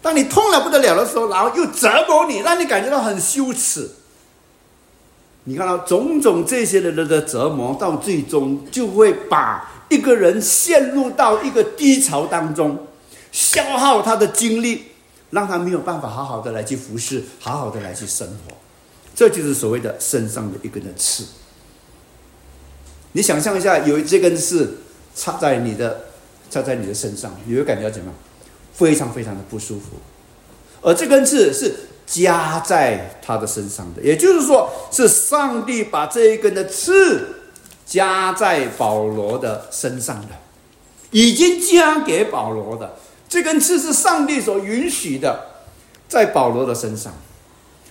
[0.00, 3.90] 当你痛了不得了的时候，然后又折磨你，让你感觉到很羞耻。
[5.44, 12.86] 你看到种种这些的人的折磨，到最终就会把一个人陷入到一个低潮当中，
[13.30, 14.86] 消耗他的精力。
[15.28, 18.56] 让他没有办法好好的来去服侍，好好的来去生活，
[19.20, 21.26] 这就是所谓的身上的一根的刺。
[23.12, 24.78] 你想象一下，有这根刺
[25.14, 26.06] 插在你的
[26.50, 28.14] 插在你的身上，你会感觉怎么样？
[28.72, 29.98] 非常非常的不舒服。
[30.80, 31.74] 而这根刺是
[32.06, 37.28] 加在他的身上的，也就是说，是上帝把这一根的刺
[37.84, 40.28] 加在保罗的身上的，
[41.10, 42.96] 已经加给保罗的。
[43.28, 45.48] 这根刺是上帝所允许的，
[46.08, 47.12] 在保罗的身上，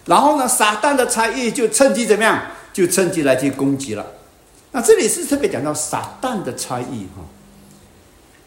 [0.10, 2.42] 然后呢，撒旦的差役就趁机怎么样？
[2.74, 4.06] 就趁机来去攻击了。
[4.72, 7.22] 那这里是特别讲到撒旦的差役哈，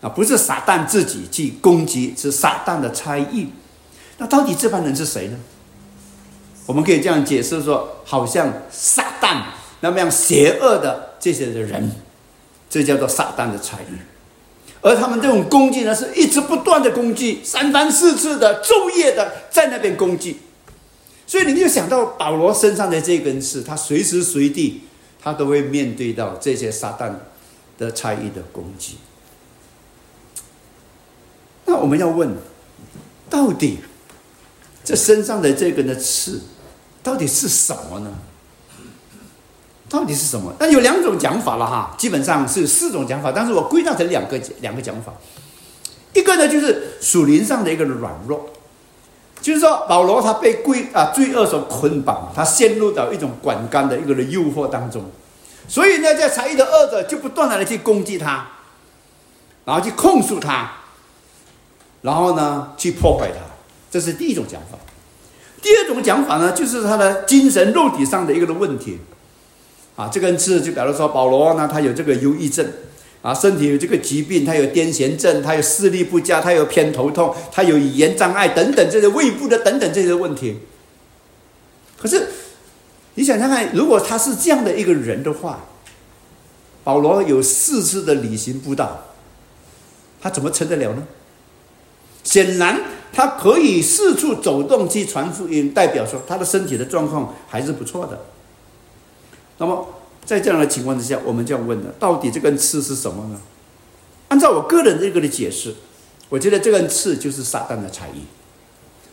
[0.07, 3.53] 啊，不是撒旦自己去攻击，是撒旦的差役。
[4.19, 5.39] 那到底这帮人是谁呢？
[6.67, 9.43] 我们可以这样解释说，好像撒旦
[9.81, 11.93] 那么样邪恶的这些的人，
[12.69, 13.95] 这叫做撒旦的差役。
[14.81, 20.39] 而他们这种攻击呢，是一直不断的攻击，三番四次的昼夜的在那边攻击，
[21.27, 24.83] 所以你就想到保罗身上的这根刺，他随时随地
[25.21, 27.13] 他都会面对到这些撒旦
[27.79, 28.99] 的差异的攻击。
[31.65, 32.37] 那我们要问，
[33.31, 33.79] 到底
[34.85, 36.41] 这身上的这根的刺，
[37.03, 38.13] 到底是什么呢？
[39.89, 40.55] 到底是什么？
[40.59, 45.13] 那有两种讲法了哈，基本上是四种讲法，但是我归纳成两个两个讲法。
[46.15, 48.51] 一个呢，就是属灵上的一个软弱，
[49.43, 55.05] 就是说保罗他被归啊罪恶所捆绑，他陷入到一种管干的一个的诱惑当中，
[55.69, 58.47] 所以呢，在才艺的恶者就不断的来去攻击他，
[59.65, 60.71] 然后去控诉他，
[62.03, 63.41] 然后呢去破坏他，
[63.91, 64.79] 这是第一种讲法。
[65.61, 68.99] 第二种讲法呢，就是他的精神肉体上的一个的问题。
[69.95, 72.67] 啊，这根刺就比如说保罗呢，他有这个忧郁症，
[73.23, 80.59] 啊，身体有这个疾病，他有癫痫症，他有视力不佳，他有偏头痛，他有语言障碍等等这些胃部的等等这些问题。
[81.97, 82.27] 可是，
[83.15, 85.65] 你想想看，如果他是这样的一个人的话，
[86.83, 89.05] 保罗有四次的旅行布道，
[90.21, 91.07] 他怎么撑得了呢？
[92.25, 92.81] 显然，
[93.13, 98.21] 他可以四处走动去传福音，代表说他的身体的状况还是不错的。
[99.59, 99.87] 那么，
[100.25, 103.41] 在这样的情况之下，我们就要问了：到底这根刺是什么呢？
[104.29, 105.75] 按照我个人这个的解释，
[106.29, 108.23] 我觉得这根刺就是撒旦的才艺，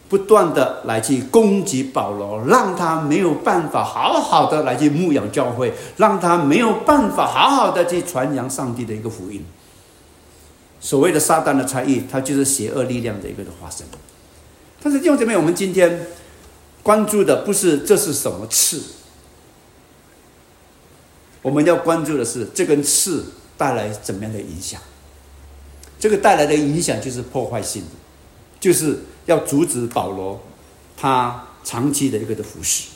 [0.07, 9.43] 不断的来去攻击保罗，让他没有办法好好的来去牧养教会，让他没有办法好好的去传扬上帝的一个福音。
[10.79, 13.85] 所谓的撒旦的才艺，它就是邪恶力量的一个的化身。
[14.81, 16.07] 但是弟兄姐妹，我们今天
[16.81, 18.81] 关注的不是这是什么刺。
[21.41, 23.25] 我们要关注的是这根刺
[23.57, 24.81] 带来怎么样的影响？
[25.99, 27.89] 这个带来的影响就是破坏性的，
[28.59, 30.41] 就是要阻止保罗
[30.95, 32.89] 他长期的一个的服侍。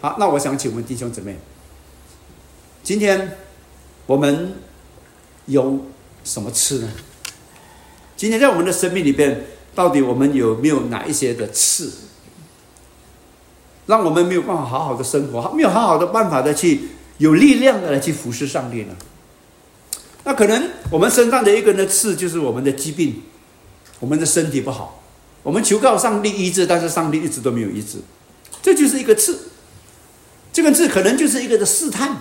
[0.00, 1.36] 好，那我想请问弟兄姊妹，
[2.82, 3.36] 今天
[4.06, 4.54] 我们
[5.44, 5.86] 有
[6.24, 6.90] 什么刺呢？
[8.16, 11.92] 今天在我们的生命里边，到底我们有没有哪一些的刺，
[13.84, 16.88] 让我们没有办法好好的生活，没有好好的办法的去？
[17.18, 18.94] 有力量的来去服侍上帝呢？
[20.24, 23.22] 那可能我们身上的一个呢刺就是我们的疾病，
[24.00, 25.02] 我们的身体不好，
[25.42, 27.98] 我们求告上帝医治，但是上帝一直都没有医治，
[28.60, 29.38] 这就是一个刺。
[30.52, 32.16] 这个刺可能就是一个的试探，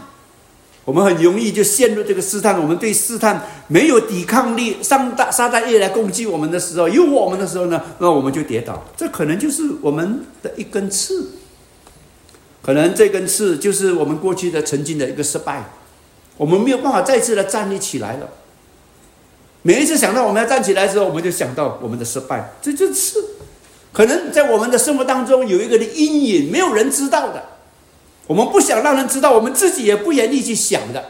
[0.83, 11.27] 我们很容易就陷入这个试探，我们对试探没有抵抗力，上大撒旦夜来攻击我们的时候，诱惑我们的时候呢，那我们就跌倒，这可能就是我们的一根刺。
[12.65, 15.69] 可能这根刺就是我们过去的曾经的一个失败，
[16.35, 18.27] 我们没有办法再次的站立起来了。
[19.61, 23.23] 每一次想到我们要站起来的时候，我们就想到我们的失败，这就是刺。
[23.93, 27.43] 可能在我们的生活当中有一个的阴影，没有人知道的，
[28.25, 31.05] 我们不想让人知道，我们自己也不愿意去想的，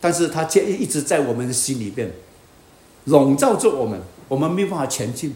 [0.00, 2.10] 但是它却一直在我们的心里边
[3.04, 5.34] 笼罩着我们，我们没有办法前进，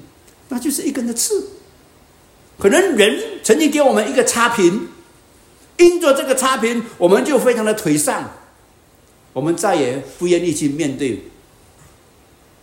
[0.49, 1.47] 那就是一根的刺。
[2.59, 4.89] 可能人曾经给我们一个差评。
[5.81, 8.31] 因着这个差评，我们就非常的颓丧，
[9.33, 11.25] 我们再也不愿意去面对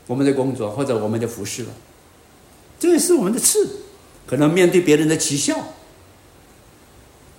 [0.05, 1.69] 我们的工作或者我们的服饰了。
[2.79, 3.81] 这也是我们的刺，
[4.27, 5.73] 可能面对别人的讥笑，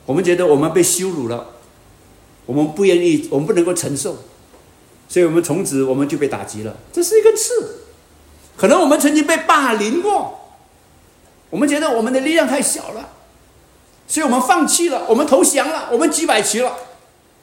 [0.05, 1.55] 我们觉得我们被羞辱了，
[2.45, 4.19] 我们不愿意，我们不能够承受，
[5.09, 6.77] 所以我们从此我们就被打击了。
[6.93, 7.83] 这是一个刺，
[8.57, 10.57] 可能我们曾经被霸凌过，
[11.51, 13.11] 我们觉得我们的力量太小了。
[14.09, 16.75] 所以我们放弃了，我们投降了，我们几百旗了，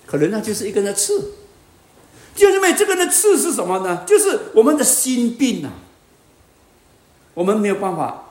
[0.05, 1.33] 可能那就是一根的刺。
[2.35, 4.03] 就是因为这根的刺是什么呢？
[4.05, 5.71] 就是我们的心病啊。
[7.33, 8.29] 我们没有办法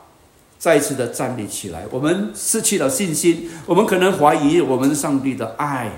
[0.59, 5.93] 再一次的站立起来，我们失去了信心，我们可能怀疑我们上帝的爱，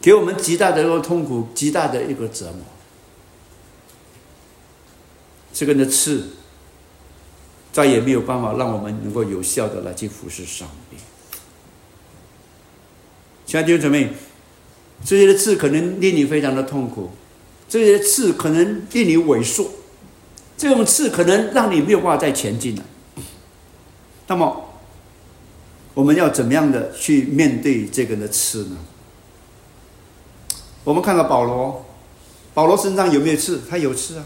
[0.00, 2.60] 给我们极大的一个痛苦，极大的一个折磨。
[5.52, 6.28] 这根的刺
[7.72, 10.96] 再也没有办法让我们能够有效的来去服侍上帝。
[13.54, 14.10] 亲爱的弟兄姊妹，
[15.04, 17.12] 这些的刺可能令你非常的痛苦，
[17.68, 19.70] 这些刺可能令你萎缩，
[20.56, 22.82] 这种刺可能让你没有办法再前进了。
[24.26, 24.70] 那么，
[25.94, 28.76] 我们要怎么样的去面对这个的刺呢？
[30.82, 31.86] 我们看到保罗，
[32.54, 33.60] 保罗身上有没有刺？
[33.70, 34.24] 他有刺啊，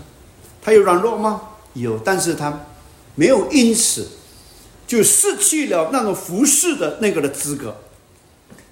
[0.62, 1.42] 他有软弱吗？
[1.74, 2.64] 有，但是他
[3.14, 4.08] 没有因此
[4.86, 7.76] 就失去了那种服侍的那个的资格。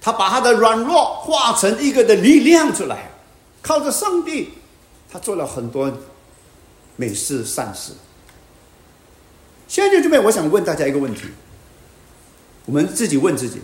[0.07, 3.11] 他把他的软弱化成一个的力量出来，
[3.61, 4.51] 靠着上帝，
[5.11, 5.92] 他做了很多
[6.94, 7.90] 美事善事。
[9.67, 11.23] 现在就这边，我想问大家一个问题：
[12.67, 13.59] 我们自己问自己，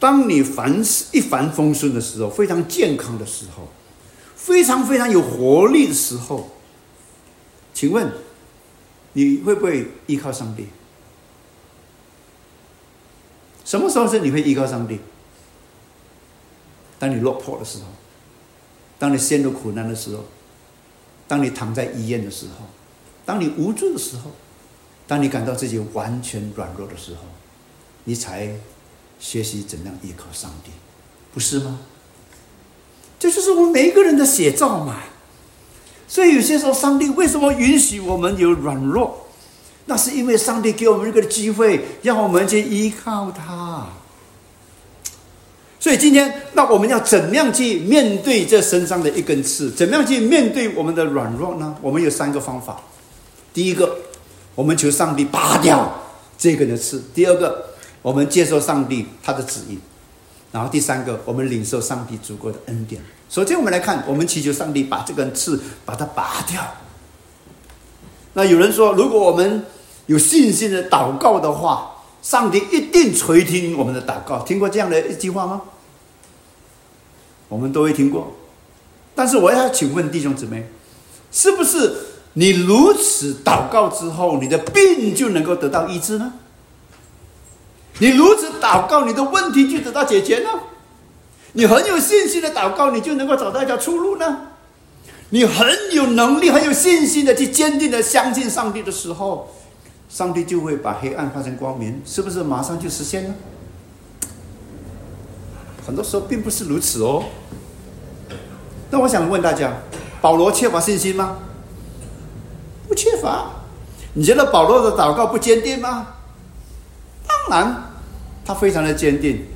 [0.00, 3.68] 当你凡事一帆风顺的时候，非常健康的时候，
[4.34, 6.50] 非常非常有活力的时候，
[7.72, 8.10] 请问
[9.12, 10.66] 你会不会依靠上帝？
[13.64, 14.98] 什么时候是你会依靠上帝？
[16.98, 17.84] 当你落魄的时候，
[18.98, 20.24] 当你陷入苦难的时候，
[21.28, 22.66] 当你躺在医院的时候，
[23.24, 24.30] 当你无助的时候，
[25.06, 27.20] 当你感到自己完全软弱的时候，
[28.04, 28.50] 你才
[29.18, 30.70] 学习怎样依靠上帝，
[31.34, 31.80] 不是吗？
[33.18, 35.02] 这就是我们每一个人的写照嘛。
[36.08, 39.26] 所以有些时候，上帝为什么允许我们有软弱？
[39.86, 43.88] 那是因为上帝给我们一个机会，让我们去依靠他。
[45.86, 49.70] 所以今天，那我们要怎样去面对这身上的一根刺？
[49.70, 51.76] 怎样去面对我们的软弱呢？
[51.80, 52.80] 我们有三个方法。
[53.54, 53.96] 第一个，
[54.56, 56.02] 我们求上帝拔掉
[56.36, 57.66] 这根的刺；第二个，
[58.02, 59.76] 我们接受上帝他的旨意；
[60.50, 63.00] 然后第三个，我们领受上帝足够的恩典。
[63.30, 66.60] 首先，我们来看，我们祈求上帝把这根刺把它拔掉。
[68.32, 69.64] 那有人说，如果我们
[70.06, 74.40] 有信心的祷告的话，上帝一定垂听我们的祷告。
[74.40, 75.62] 听过这样的一句话吗？
[77.48, 78.34] 我们都会听过。
[79.14, 80.68] 但是我要请问弟兄姊妹，
[81.32, 81.94] 是不是
[82.34, 86.32] 你如此祷告之后，你的病就能够得到医治呢？
[87.98, 90.50] 你如此祷告，你的问题就得到解决呢？
[91.52, 94.48] 你很有信心的祷告，你就能够找到一条出路呢？
[95.30, 99.52] 你很有能力、很有信心的去坚定的相信上帝的时候。
[100.08, 103.34] 上帝就会把黑暗换成光明，是不是马上就实现了？
[105.86, 107.24] 很多时候并不是如此哦。
[108.90, 109.72] 那我想问大家，
[110.20, 111.38] 保罗缺乏信心吗？
[112.88, 113.50] 不缺乏。
[114.14, 116.08] 你觉得保罗的祷告不坚定吗？
[117.26, 117.82] 当然，
[118.44, 119.46] 他非常的坚定。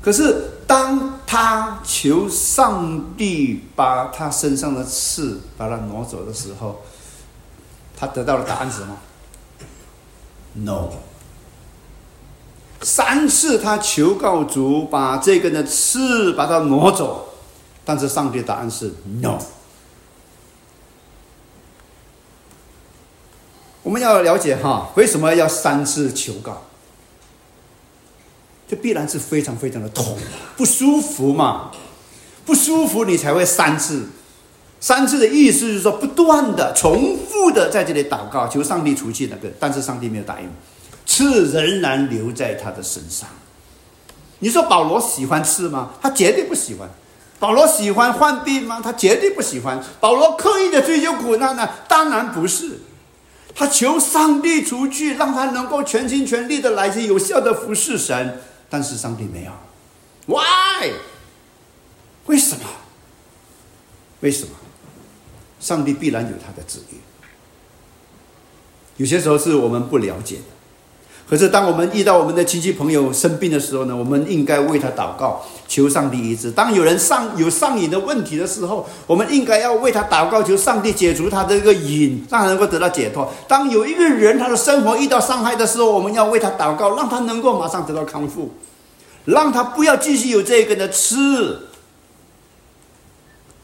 [0.00, 6.82] 可是当他求上帝把他身上的刺把他挪走的时候，
[7.96, 8.96] 他得到的答案是什么
[10.54, 10.90] ？No，
[12.84, 17.34] 三次他求告主把这个呢刺把它挪走，
[17.84, 19.38] 但是上帝答案是 No。
[23.82, 26.62] 我们要了解哈，为什么要三次求告？
[28.68, 30.16] 这必然是非常非常的痛，
[30.56, 31.70] 不舒服嘛，
[32.46, 34.08] 不舒服你才会三次。
[34.80, 40.48] 三次的意思是说，不断的、重复的在这里祷告，求上帝除去那个，但是上帝没有答应，
[41.14, 43.28] 刺仍然留在他的身上。
[44.40, 45.90] 你说保罗喜欢刺吗？
[46.02, 46.90] 他绝对不喜欢。
[47.38, 48.80] 保罗喜欢患病吗？
[48.82, 49.80] 他绝对不喜欢。
[50.00, 51.68] 保罗刻意的追求苦难呢？
[51.86, 52.80] 当然不是。
[53.54, 59.52] 他求上帝除去，让他能够全心全力的来去有效的服侍神，但是上帝没有。
[60.26, 60.90] Why？
[62.26, 62.64] 为什么？
[64.20, 64.50] 为什么？
[65.60, 66.96] 上帝必然有他的旨意，
[68.96, 70.53] 有些时候是我们不了解的。
[71.26, 76.50] 可是，当我们遇到我们的亲戚朋友生病的时候呢，我们应该为他祷告，求上帝医治。
[76.50, 83.32] 当有人上有上瘾的问题的时候，我们应该要为他祷告，求上帝解除他的一个瘾，让他能够得到解脱。
[83.48, 88.52] 当有一个人他的生活遇到伤害的时候，我们要为他祷告，让他能够马上得到康复，
[89.24, 91.58] 让他不要继续有这个的吃。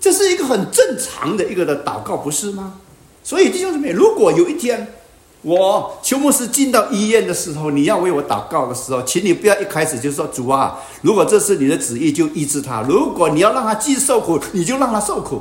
[0.00, 2.80] 这是一个很正常的一个的祷告，不是吗？
[3.22, 4.94] 所以弟兄姊妹，如果有一天
[5.42, 15.38] 我邱牧师进到医院的时候，你要为我祷告的时候，请你不要一开始就说主啊，如果这是你的旨意，就医治他；如果你要让他继续受苦，你就让他受苦；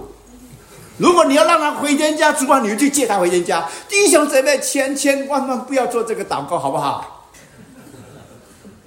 [0.97, 3.67] 如果你要让他回天家，主啊，你就去接他回天家。
[3.87, 7.27] 弟兄姊妹，千千万万不要做这个祷告，好不好？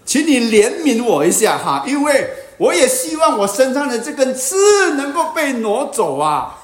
[0.05, 2.31] 请你怜悯我一下哈，因为。
[2.59, 6.62] 我也希望我身上的这根刺能够被挪走啊！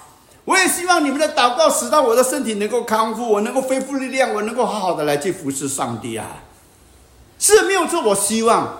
[0.48, 6.42] 我也希望你们的祷告使到我的身体能够康复，我能够恢复力量，我能够好好的来去服侍上帝啊！
[7.38, 8.78] 是没有错，我希望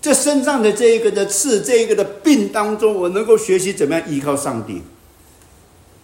[0.00, 4.82] 这身上的这一个的刺，这一个的病当中，我能够学习怎么样依靠上帝。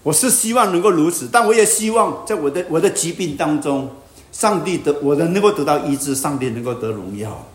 [0.03, 3.88] 我是希望能够如此，但我也希望在我的我的疾病当中，
[4.32, 7.47] 上帝得我的能够得到医治，上帝能够得荣耀。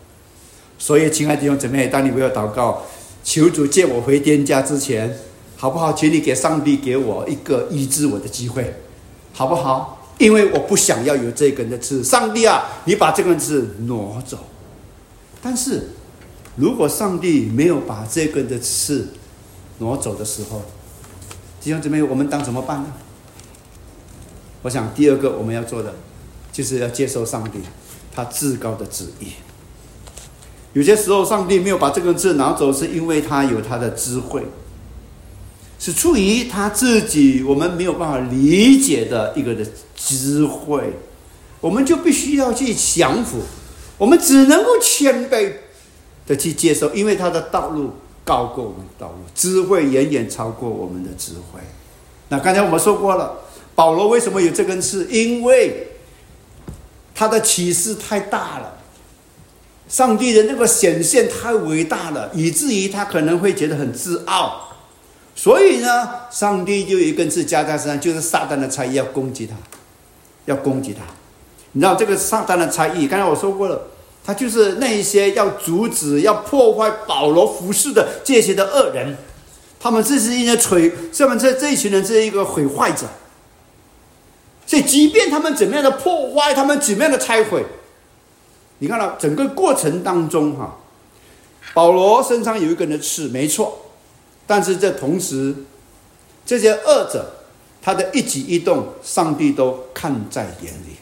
[0.78, 2.86] 所以，亲爱的弟兄姊妹，当你为我祷告，
[3.22, 5.14] 求主借我回天家之前，
[5.56, 5.92] 好不好？
[5.92, 8.82] 请你给上帝给我一个医治我的机会，
[9.32, 10.06] 好不好？
[10.18, 12.02] 因为我不想要有这根的刺。
[12.04, 14.38] 上帝啊，你把这根刺挪走。
[15.42, 15.90] 但是，
[16.56, 19.08] 如果上帝没有把这根的刺
[19.78, 20.62] 挪走的时候，
[21.60, 22.92] 弟兄姊妹，我们当怎么办呢？
[24.62, 25.94] 我想，第二个我们要做的，
[26.50, 27.60] 就是要接受上帝
[28.14, 29.32] 他至高的旨意。
[30.72, 34.42] 有些时候，上帝没有把这个字拿走，是因为他有他的智慧，
[35.78, 39.64] 是出于他自己我们没有办法理解的一个的
[39.94, 40.92] 智慧，
[41.60, 43.42] 我们就必须要去降服，
[43.98, 45.52] 我们只能够谦卑
[46.26, 47.92] 的去接受，因为他的道路
[48.24, 51.60] 高过我们的道路，智慧远远超过我们的智慧。
[52.28, 53.38] 那刚才我们说过了，
[53.74, 55.06] 保罗为什么有这根刺？
[55.10, 55.88] 因为
[57.14, 58.72] 他的启示太大了。
[59.88, 64.65] 上帝的那个显现太伟大了，以至于他可能会觉得很自傲，
[65.38, 69.54] 所以呢，上帝就有一根刺加在身上，就是撒旦的差役要攻击他，
[70.46, 71.02] 要攻击他。
[71.72, 73.88] 你知道这个撒旦的差役，刚才我说过了，
[74.24, 79.14] 他就是那一些要阻止、要破坏保罗服饰的这些的恶人，
[79.78, 83.06] 他们这是一些锤，他们这这一群人是一个毁坏者。
[84.66, 87.64] 所以，即便他们怎么样的破坏，他们怎么样的拆毁，
[88.78, 90.78] 你看到整个过程当中哈，
[91.74, 93.82] 保罗身上有一根的刺，没错。
[94.46, 95.54] 但是这同时，
[96.44, 97.32] 这些恶者
[97.82, 100.96] 他的一举一动，上帝都看在眼里。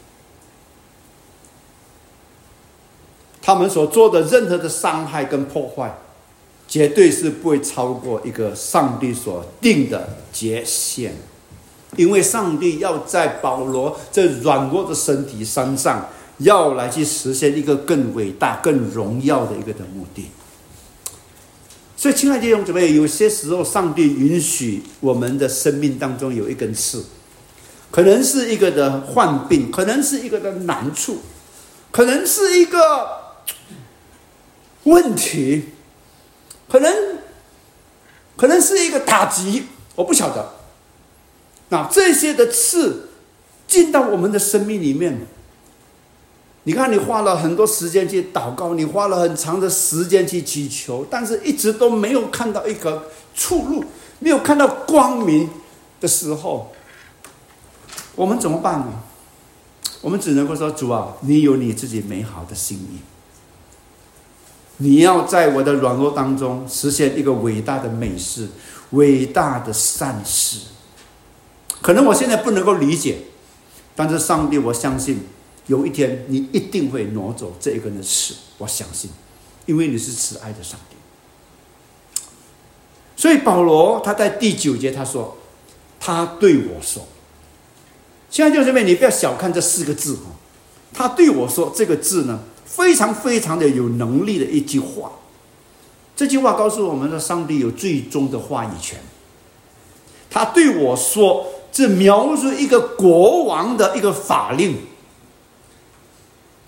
[3.43, 5.95] 他们所做的任何的伤害跟破坏，
[6.67, 11.13] 绝对是不会超过一个上帝所定的界限，
[11.97, 20.31] 因为上帝要在保罗这软弱的身体身上，要来去实现一个更伟大、更荣耀的一个的目的。
[22.05, 27.03] 所以，亲爱的弟兄姊妹，有些时候，上帝允许我们的生命当中有一根刺，
[27.91, 31.21] 可能是一个的患病，可能是一个的难处，
[31.91, 32.79] 可能是一个
[34.83, 35.71] 问题，
[36.69, 36.95] 可能
[38.37, 40.57] 可能是一个打击，我不晓得。
[41.71, 43.09] 那这些的刺
[43.67, 45.27] 进到我们的生命里面。
[46.67, 53.85] 你看，你花了很多时间去祷告，你花了很长的时间去祈求，但是一直都没有看到一个出路，
[54.19, 55.51] 没有看到光明
[56.01, 56.73] 的时候，
[58.15, 58.87] 我们怎么办呢？
[60.01, 63.01] 我们只能够说：主啊，你有你自己美好的心意，
[64.79, 68.49] 你要在我的软弱当中实现一个伟大的美事、
[68.93, 70.61] 伟大的善事。
[71.83, 73.19] 可能我现在不能够理解，
[73.95, 75.21] 但是上帝，我相信。
[75.67, 79.11] 有一天，你一定会挪走这一根的刺，我相信，
[79.65, 80.97] 因为你是慈爱的上帝。
[83.17, 85.39] 所以保罗他在第九节他说
[85.99, 87.07] ：“他对我说，
[88.29, 90.23] 现在就这边，你不要小看这四个字哈。
[90.93, 95.13] 他对我说这个字呢，非常非常的有能力的一句话。
[96.15, 98.99] 这句话告诉我们的，上帝有最终的话语权。
[100.29, 104.77] 他对我说，这描述一个国王的一个法令。”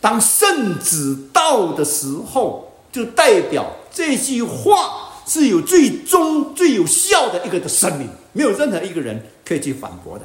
[0.07, 10.25] 当圣旨到的时候，就代表这句话是有最终最有效的一个的声明，没有任何一个人可以去反驳的。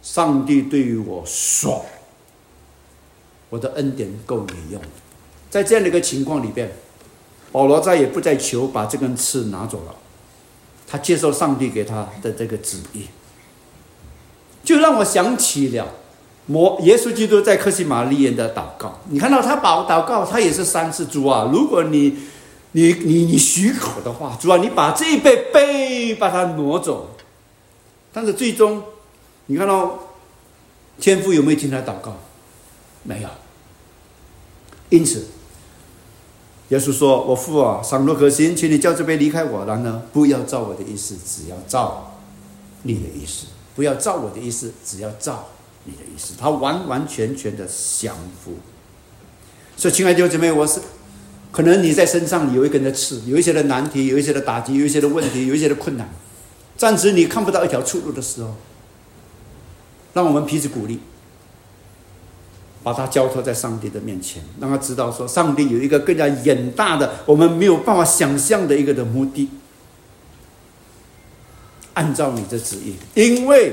[0.00, 1.84] 上帝对于我说
[3.50, 4.80] ：“我的恩典够你用。”
[5.50, 6.70] 在这样的一个情况里边，
[7.50, 9.94] 保罗再也不再求把这根刺拿走了，
[10.86, 13.08] 他接受上帝给他的这个旨意，
[14.62, 15.94] 就让我想起了。
[16.50, 21.50] 摩耶稣基督在克西玛利亚的祷告，你看到他祷祷告，他也是三次主啊！
[21.52, 22.16] 如果你，
[22.72, 27.10] 你你你许可的话，主啊，你把这一杯杯把它挪走。
[28.14, 28.82] 但是最终，
[29.44, 29.98] 你看到
[30.98, 32.16] 天父有没有听他祷告？
[33.02, 33.28] 没有。
[34.88, 35.26] 因此，
[36.70, 42.18] 耶稣说：“我父啊，倘若可行，请你叫这杯离开我，然而不要照我的意思，只要照
[42.84, 45.46] 你的意思；不要照我的意思，只要照。”
[45.88, 47.66] 你的意思，他完完全全的
[47.98, 48.14] 降
[48.44, 48.52] 服。
[49.74, 50.80] 所以，亲爱的弟兄姐妹，我是
[51.50, 56.06] 可能你在身上有一根的刺，有一些的难题，有一些的打击，有一些的问题，有一些的困难，
[56.76, 58.56] 暂时你看不到一条出路的时候，
[60.12, 60.98] 让我们彼此鼓励，
[62.82, 69.48] 把它交托在上帝的面前，让他知道说，上帝有一个更加远大的，我们没有办法想象的一个的目的，
[71.94, 73.72] 按照你的旨意，因为。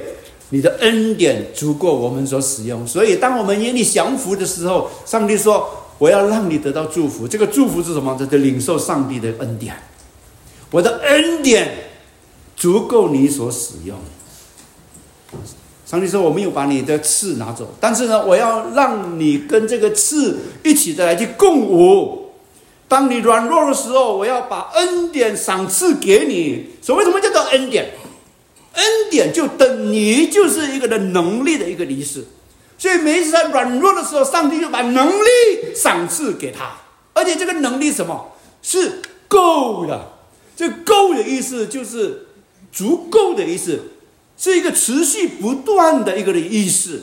[0.50, 5.68] 你的恩典足够我们所使用，所以当我们因你降服的时候，上帝说
[5.98, 8.16] ：“我要让你得到祝福。”这个祝福是什么？
[8.20, 9.76] 这就领受上帝的恩典。
[10.70, 11.90] 我的恩典
[12.56, 13.98] 足够你所使用。
[15.86, 22.32] 上帝说：“我没有把你的刺拿走，但是呢，我要让你跟这个刺一起的来去共舞。
[22.88, 26.70] 当你软弱的时候，我要把恩典赏赐给你。
[26.82, 27.92] 所谓什么叫做恩典？”
[28.76, 32.26] 恩典就等于就是一个的能力的一个仪式，
[32.78, 36.78] 所以每一次他软弱的时候，上帝就把能力赏赐给他，
[37.14, 40.14] 而且这个能力什么是够的？
[40.56, 42.28] 这够的意思就是
[42.72, 43.80] 足够的意思，
[44.38, 47.02] 是一个持续不断的一个的意思。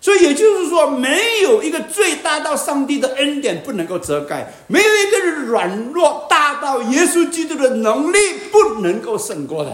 [0.00, 8.18] 所以也就是说，没有一个最大到上帝的恩典不能够遮盖，没有一个软弱大到耶稣基督的能力
[8.52, 9.72] 不能够胜过的。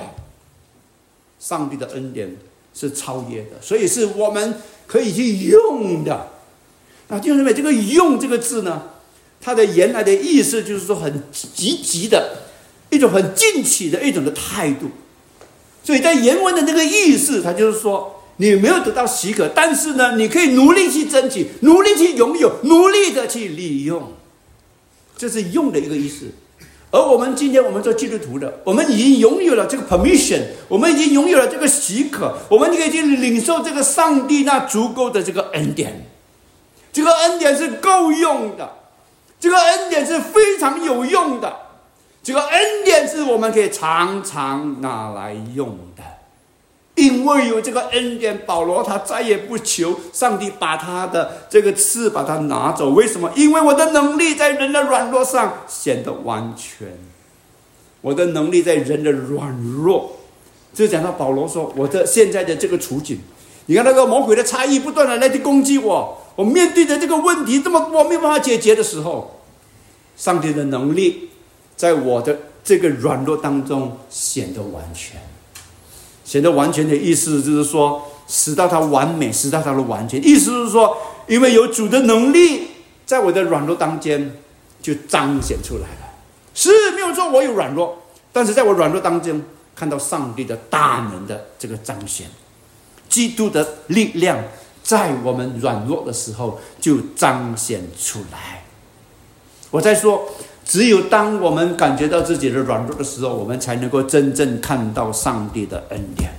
[1.40, 2.36] 上帝的恩典
[2.72, 6.28] 是超越的，所以是我们可以去用的。
[7.08, 8.82] 那弟兄姊妹，这个“用”这个字呢，
[9.40, 12.44] 它的原来的意思就是说很积极的
[12.90, 14.90] 一种很进取的一种的态度，
[15.82, 24.12] 所以在原文的那个意思，它就是说，你没有得到许可，但是呢，你可以努力去争取，努力去拥有，努力的去利用，
[25.16, 26.26] 这是用的一个意思。
[26.92, 36.06] 而我们今天，我们做基督徒的，我们已经拥有了这个 permission，我们已经拥有了这个许可，我们就可以去领受这个上帝那足够的这个恩典。
[36.92, 38.68] 这个恩典是够用的，
[39.38, 41.54] 这个恩典是非常有用的，
[42.24, 46.02] 这个恩典是我们可以常常拿来用的。
[47.00, 52.90] 因为有这个恩典，保罗他再也不求上帝把他的这个刺把它拿走。
[52.90, 53.30] 为什么？
[53.34, 56.88] 因为我的能力在人的软弱上显得完全。
[58.02, 60.16] 我的能力在人的软弱，
[60.74, 63.20] 就讲到保罗说我的现在的这个处境。
[63.66, 69.40] 你看那个魔鬼的差异不断的来去攻击我，我面对的这个问题这么多没办法解决的时候，
[70.16, 71.30] 上帝的能力
[71.76, 75.20] 在我的这个软弱当中显得完全。
[76.30, 80.24] 显得完全的意思就是说，使到它完美，使到它的完全。
[80.24, 82.68] 意思是说，因为有主的能力
[83.04, 84.32] 在我的软弱当间
[84.80, 86.14] 就彰显出来了。
[86.54, 87.98] 是没有说我有软弱，
[88.32, 89.42] 但是在我软弱当中
[89.74, 92.28] 看到上帝的大能的这个彰显，
[93.08, 94.38] 基督的力量
[94.84, 98.62] 在我们软弱的时候就彰显出来。
[99.72, 100.28] 我在说。
[100.70, 106.30] 只有当我们感觉到自己的软弱的时候，我们才能够真正看到上帝的恩典。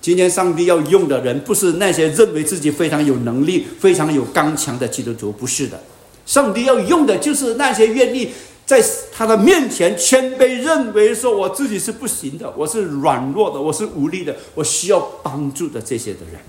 [0.00, 5.78] 今天，上帝要用的人，不是那些认为自己非常有能力、非常有刚强的基督徒，不是的。
[6.24, 8.30] 上帝要用的，就是那些愿意
[8.64, 16.40] 在他的面前谦卑，认为说我自己是不行的，我是软弱的，我是无力的，我需要帮助的这些的人。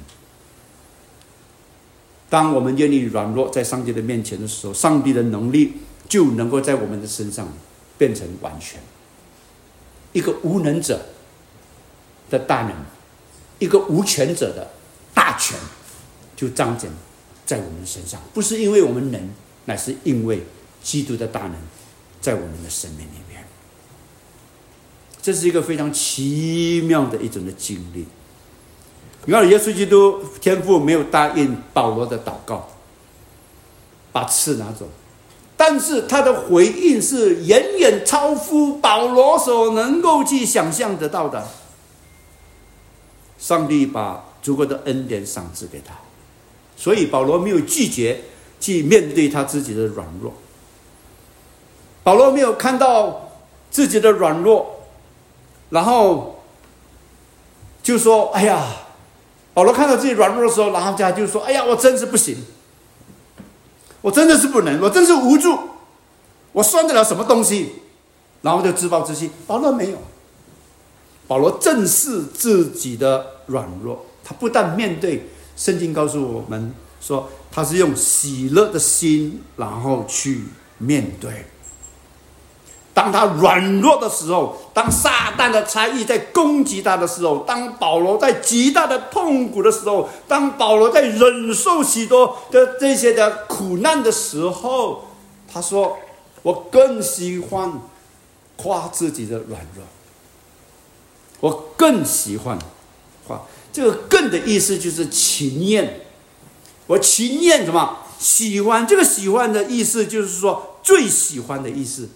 [2.30, 5.74] 当我们愿意软弱在上帝的面前的时候，上帝的能力。
[6.08, 7.48] 就能够在我们的身上
[7.98, 8.80] 变成完全。
[10.12, 11.06] 一个无能者
[12.30, 12.74] 的大能，
[13.60, 14.72] 一个无权者的
[15.14, 15.58] 大权，
[16.36, 16.90] 就彰显
[17.46, 18.22] 在我们身上。
[18.34, 19.30] 不是因为我们能，
[19.66, 20.44] 乃是因为
[20.84, 21.56] 基督的大能
[22.22, 23.44] 在我们的生命里面。
[25.22, 28.06] 这是一个非常奇妙的一种的经历。
[29.26, 32.70] 你看，耶稣基督天父没有答应保罗的祷告，
[34.12, 34.90] 把刺拿走。
[35.66, 41.48] 但是他的回应是远远超乎保罗所能够去想象得到的。
[43.40, 45.94] 上帝把足够的恩典赏赐给他，
[46.76, 48.24] 所以保罗没有拒绝
[48.60, 50.34] 去面对他自己的软弱。
[52.04, 53.30] 保罗没有看到
[53.72, 54.82] 自己的软弱，
[55.70, 56.44] 然后
[57.82, 58.66] 就说：“哎呀！”
[59.56, 62.36] 保罗看到自己软弱的时候，然后他就说：“哎呀，我真是不行。”
[64.04, 65.58] 我真的是不能，我真是无助，
[66.52, 67.72] 我算得了什么东西？
[68.44, 69.32] 然后就自暴自弃。
[69.48, 69.98] 保罗没有，
[71.28, 80.44] 保罗正视自己的软弱，他不但面对圣经告诉我们说，他是用喜乐的心，然后去
[80.78, 81.46] 面对。
[82.94, 95.06] 当他软弱的时候，当撒旦的差异在攻击他的时候，当保罗在极大的痛苦的时候，当保罗在忍受许多的这些的苦难的时候，
[95.52, 95.98] 他说
[96.44, 97.82] ：“我更喜欢
[98.58, 99.84] 夸自己的软弱，
[101.40, 102.60] 我更喜欢
[103.28, 103.42] 夸
[103.72, 106.02] 这个‘更’的意思就是情愿，
[106.86, 107.98] 我情愿什么？
[108.20, 112.08] 喜欢这个喜欢的意思就是说最喜欢的意思。”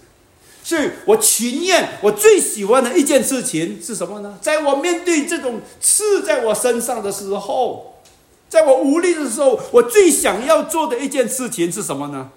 [0.68, 4.38] 是我情愿，我最喜欢的一件事情是什么呢？
[4.42, 8.02] 在我面对这种刺在我身上的时候，
[8.50, 12.32] 在我无力的时候，我最想要做的一件事情是什么呢？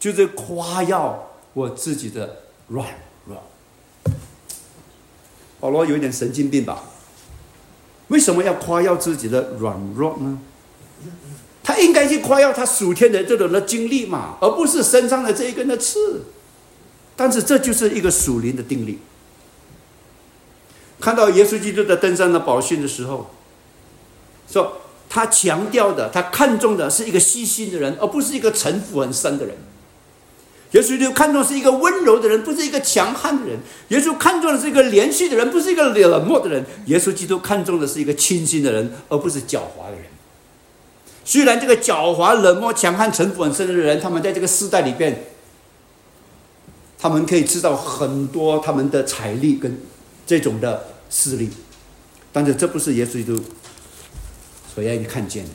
[0.00, 2.84] 就是夸耀我自己的软
[3.24, 3.40] 弱。
[5.60, 6.82] 保罗有一点神经病吧？
[8.08, 10.40] 为什么要夸耀自己的软弱呢？
[11.62, 16.22] 他应该去夸耀他属天的这种的经历嘛，而不是身上的这一根的刺。
[17.16, 18.98] 但是这就是一个属灵的定律。
[21.00, 23.30] 看到耶稣基督的登山的宝训的时候，
[24.50, 29.56] 说他强调的，他看重的是一个细心的人，而不是一个城府很深的人。
[30.72, 33.58] 耶稣基督看重是一个温柔的人，不是一个强悍的人。
[33.88, 36.64] 耶稣看重的是一个连续的人，不是一个冷漠的人。
[36.86, 40.04] 耶稣基督看重的是一个清新的人，而不是狡猾的人。
[41.24, 45.24] 虽然这个狡猾、冷漠、强悍、城府很深的人，他们在这个时代里边。
[46.98, 49.80] 他们可以知道很多他们的财力跟
[50.26, 51.50] 这种的势力，
[52.32, 53.38] 但是这不是耶稣基督
[54.74, 55.50] 所要你看见的。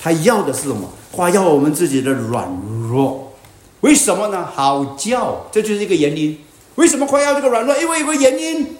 [0.00, 0.92] 他要的是什么？
[1.10, 2.48] 夸耀我们自己的软
[2.88, 3.36] 弱。
[3.80, 4.46] 为什么呢？
[4.46, 6.38] 好叫，这就是一个原因。
[6.76, 7.76] 为什么夸耀这个软弱？
[7.76, 8.76] 因为有个原因，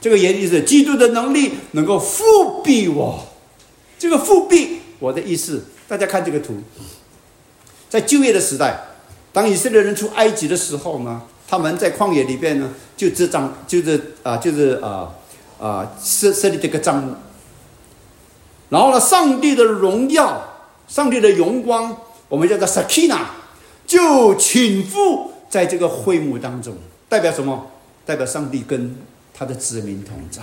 [0.00, 3.26] 这个原因是基督的能力能够复辟我。
[3.98, 6.56] 这个复辟，我的意思，大家看这个图，
[7.88, 8.80] 在就业的时代，
[9.32, 15.14] 当以色列人出埃及的时候呢，他们在旷野里边呢，就这张就是啊，就是啊
[15.60, 17.14] 啊设设立这个帐幕。
[18.70, 20.42] 然后呢，上帝的荣耀，
[20.88, 21.96] 上帝的荣光，
[22.28, 23.20] 我们叫做 Sakina，
[23.86, 26.76] 就倾覆在这个会幕当中，
[27.08, 27.70] 代表什么？
[28.04, 28.96] 代表上帝跟
[29.32, 30.42] 他的子民同在。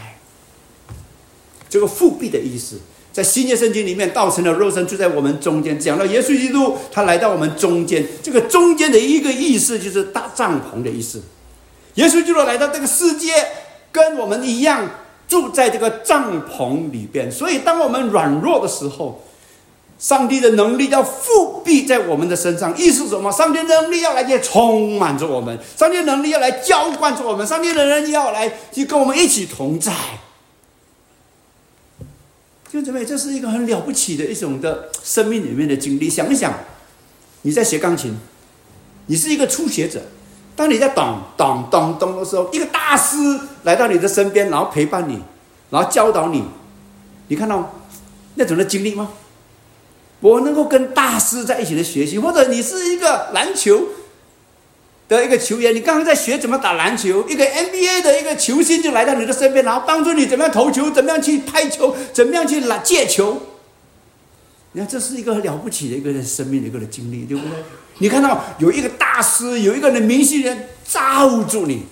[1.70, 2.80] 这个复辟的意思。
[3.18, 8.06] 在新约圣经里面，道成了肉身住在我们中间，讲到耶稣基督，他来到我们中间。
[8.22, 11.24] 这个中间的一个意思就是大帐篷的意思。
[11.96, 13.34] 耶稣基督来到这个世界，
[13.92, 14.88] 跟我们一样
[15.28, 17.32] 住在这个帐篷里边。
[17.32, 19.24] 所以，当我们软弱的时候，
[19.98, 22.78] 上帝的能力要复辟在我们的身上。
[22.78, 23.32] 意思是什么？
[23.32, 29.92] 上帝的能力要来充满着我们，上帝的能力要来浇灌着我们，上帝的人要来去跟我们一起同在。
[32.70, 36.10] 就这么，这是一个很了不起的一种的生命里面的经历。
[36.10, 36.54] 想一想，
[37.44, 38.14] 你在学钢琴，
[39.06, 40.02] 你是一个初学者，
[40.56, 43.16] 当你在咚咚咚咚的时候，一个大师
[43.64, 45.22] 来到你的身边，然后陪伴你，
[45.70, 46.44] 然后教导你，
[47.30, 47.74] 你看到
[48.36, 49.12] 那种的经历吗？
[50.20, 53.82] 我能够跟大师在一起的学习，或者你是一个篮球。
[55.08, 63.42] 的一个球员，你刚刚在学怎么打篮球，一个 NBA 的一个球星就来到你的身边，然后帮助你怎么样投球，怎么样去拍球，怎么样去拿借球。
[64.74, 67.52] 你看，这是一个了不起的一个人生命的一个的经历，对不对？
[68.00, 71.84] 你看到有一个大师，有一个的明星人罩住你，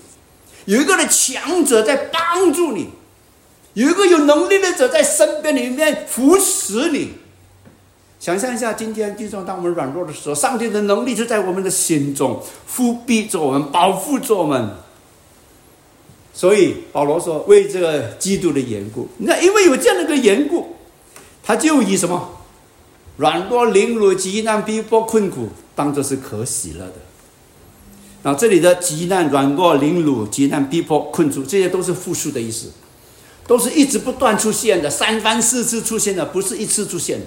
[0.66, 2.90] 有一个的强者在帮助你，
[3.76, 7.14] 有一个有能力的者在身边里面扶持你。
[8.26, 14.68] 想象一下，今天弟兄，当我们软弱的时候，上帝的能力就在我们的心中，复庇着我们，保护着我们。
[16.34, 20.76] 所以保罗说：“为这个基督的缘故，那因为有这样的一个缘故，
[21.44, 22.32] 他就以什么
[23.18, 26.96] 软弱、凌辱、极难、逼迫、困苦，当做是可喜乐的。
[28.24, 32.72] 那这里的极难、软弱、凌辱、极难、逼迫、困苦，这些都是复数的意思，
[33.46, 37.26] 都是一直不断出现的，三番四次出现的，不是一次出现的。”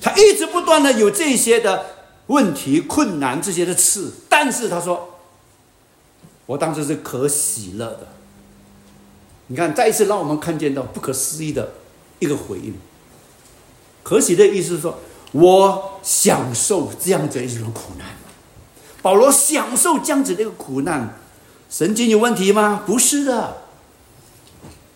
[0.00, 1.86] 他一直不断的有这些的
[2.28, 5.18] 问题、困难这些的刺，但是他说
[6.46, 8.08] ：“我当时是可喜乐的。”
[9.50, 11.72] 你看，再一次让我们看见到不可思议的
[12.18, 12.74] 一个回应。
[14.02, 14.98] 可喜的意思是说，
[15.32, 18.06] 我享受这样子一种苦难。
[19.00, 21.18] 保罗享受这样子的一个苦难，
[21.70, 22.82] 神经有问题吗？
[22.84, 23.62] 不是的，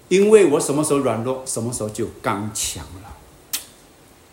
[0.09, 3.02] 因为我什么时候软弱，什么时候就刚强了。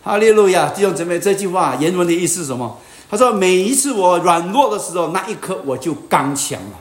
[0.02, 2.78] 哈利路亚，弟兄姊妹，这句话原文的意思是什么？
[3.10, 6.78] 他说：“每一次我软弱的时候，那一刻我就刚强了。”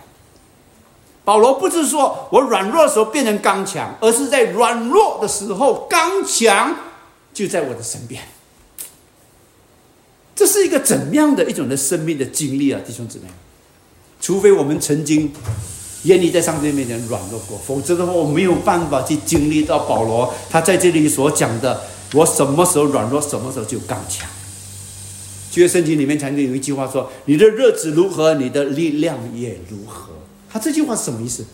[1.25, 6.75] 保罗不是说我软弱的时候变成刚强，而是在软弱的时候，刚强
[7.33, 8.23] 就在我的身边。
[10.35, 13.25] 这是一个怎样的一种的生命的经历啊，弟兄姊妹？
[14.21, 15.33] 除非我们曾经
[16.03, 21.81] 愿意在上帝面前软弱过，否则的话，我没有办法去经历到保罗他在这里所讲的。
[22.13, 24.27] 我什么时候软弱，什么时候就刚强。
[25.51, 30.09] 旧约圣经里面曾经有一句话说：“你的日子如何，你的力量也如何。”
[30.51, 31.45] 他这句话是什么意思？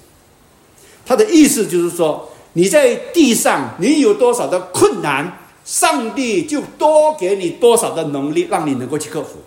[1.06, 9.40] 他的意思就是说，你在地上，你有多少的困难，上帝就多给你多少的能力，让你能够去克服。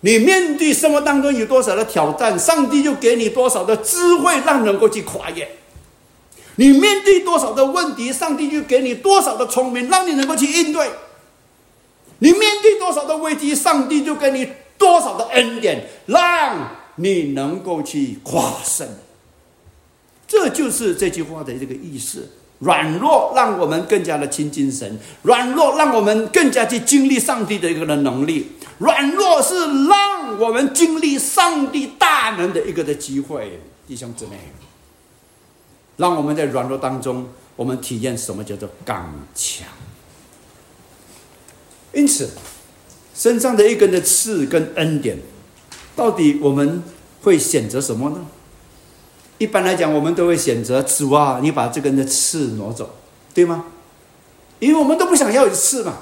[0.00, 5.48] 你面对生活当中有多少的挑战，上帝就给你多少的智慧，让能够去跨越。
[6.56, 10.90] 你面对多少的问题，上帝就给你多少的聪明，让你能够去应对。
[12.18, 14.48] 你面对多少的危机，上帝就给你
[14.78, 18.86] 多少的恩典，让你能够去跨胜。
[20.28, 22.30] 这就是这句话的这个意思。
[22.60, 34.36] 软弱让我们更加的亲近神，软弱让我们更加去经历上帝的一个的能力，软弱是让我们经历上帝大能的一个的机会，弟兄姊妹。
[35.96, 39.66] 让我们在软弱当中，我们体验什么叫做刚强。
[41.92, 42.30] 因此，
[43.14, 45.18] 身上的一根的刺跟恩典，
[45.94, 46.82] 到底我们
[47.22, 48.26] 会选择什么呢？
[49.38, 52.94] 一般来讲，我们都会选择主啊，你把这根的刺挪走，
[53.34, 53.66] 对吗？
[54.60, 55.98] 因为我们都不想要有刺嘛。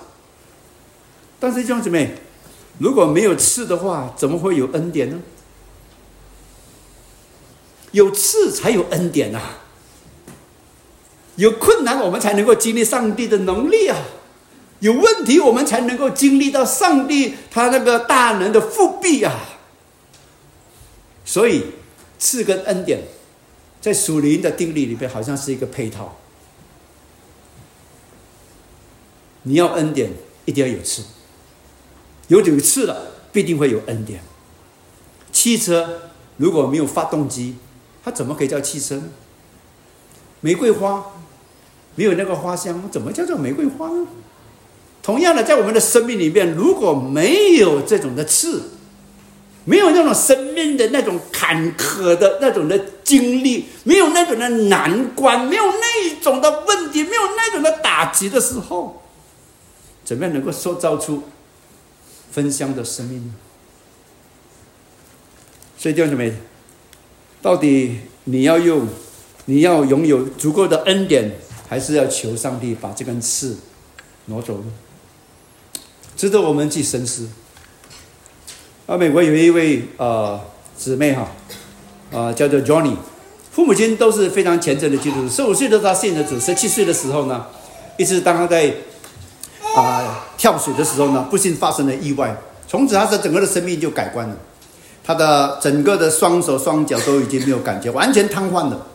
[1.41, 2.19] 但是弟兄姊妹，
[2.79, 5.21] 如果没有刺的话，怎么会有恩典呢？
[7.93, 9.41] 有刺才有恩典呐。
[11.41, 13.97] 有困难，我们才能够经历上帝的能力啊！
[14.81, 19.59] 有问题，我们才能够经历到上帝他那个大能的复辟啊！
[21.25, 21.65] 所以，
[22.19, 23.05] 赐跟恩典
[23.81, 26.19] 在属灵的定律里边，好像是一个配套。
[29.45, 30.13] 你要恩典，
[30.45, 31.03] 一定要有刺，
[32.29, 34.21] 有有刺了，必定会有恩典。
[35.33, 36.03] 汽车
[36.37, 37.57] 如果没有发动机，
[38.05, 39.05] 它怎么可以叫汽车呢？
[40.43, 41.13] 玫瑰花
[41.97, 44.07] 没有那个花香，怎么叫做玫瑰花呢？
[45.03, 48.71] 同样的，在我们的生命里面，如果没有这种的刺，
[49.65, 59.03] 没有那种生命的那种坎坷的那种的经历，没有那种的难关，没有那种的问题，没有那种的打击的时候。
[60.05, 61.23] 怎么样能够塑造出
[62.33, 63.35] 分享的生命呢？
[65.79, 66.35] 所以弟兄姊妹，
[67.41, 68.87] 到底你要用，
[69.47, 71.39] 你要拥有足够的恩典，
[71.71, 73.57] 还是要求上帝把这根刺
[74.25, 74.61] 挪走？
[76.17, 77.29] 值得我们去深思。
[78.89, 80.41] 啊，美国有一位呃
[80.77, 81.29] 姊妹哈，
[82.13, 82.97] 啊叫做 Johnny，
[83.53, 85.29] 父母亲都是非常虔诚的基督徒。
[85.29, 87.47] 十五岁的时候他信了主，十七岁的时候呢，
[87.97, 88.75] 一直当他在。
[89.77, 94.37] 啊，跳水的时候呢，不幸发生了意外，从此他的整个的生命就改观了，
[95.05, 98.87] 他的整个的双手双脚都已经没有感觉，完全瘫痪了。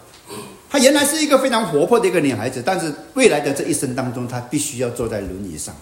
[0.70, 5.76] 她原来是一个非常活泼的一个女孩子，但是未来的这一生当中，她必须要坐在轮椅上。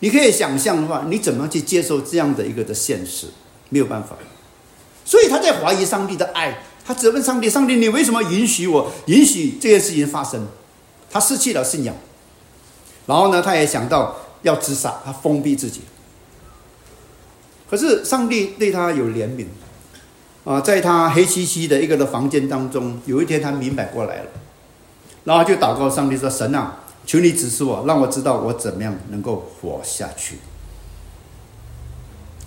[0.00, 3.26] 你可以想象的话，你怎么去接受这样的一个的现实？
[3.68, 4.16] 没有办法。
[5.04, 10.46] 所以他在怀疑上帝的爱，他责问上帝：上帝，你为什么允许我允许这件事情发生？
[11.10, 11.96] 他失去了信仰。
[13.06, 15.80] 然后呢，他也想到要自杀，他封闭自己。
[17.70, 19.46] 可是上帝对他有怜悯，
[20.48, 24.30] 啊，在他黑漆漆的一个的房间当中，有一天他明白过来了，
[25.24, 30.38] 然后就祷告上帝说：“神啊，求你指示我，让我知道我怎么样能够活下去，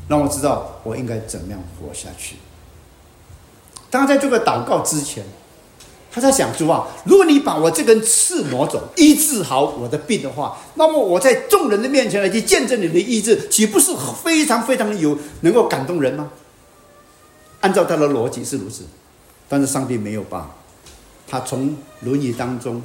[0.07, 2.37] 让我知道我应该怎么样活下去。”
[3.91, 5.23] 当在这个祷告之前。
[6.13, 16.29] 他在想说啊，如果你把我这根刺挪走，医治好我的病的话，那么我在众人的面前来去见证你的医治，岂不是非常非常有能够感动人吗？
[17.61, 18.83] 按照他的逻辑是如此，
[19.47, 20.53] 但是上帝没有把
[21.27, 22.81] 他从轮椅当中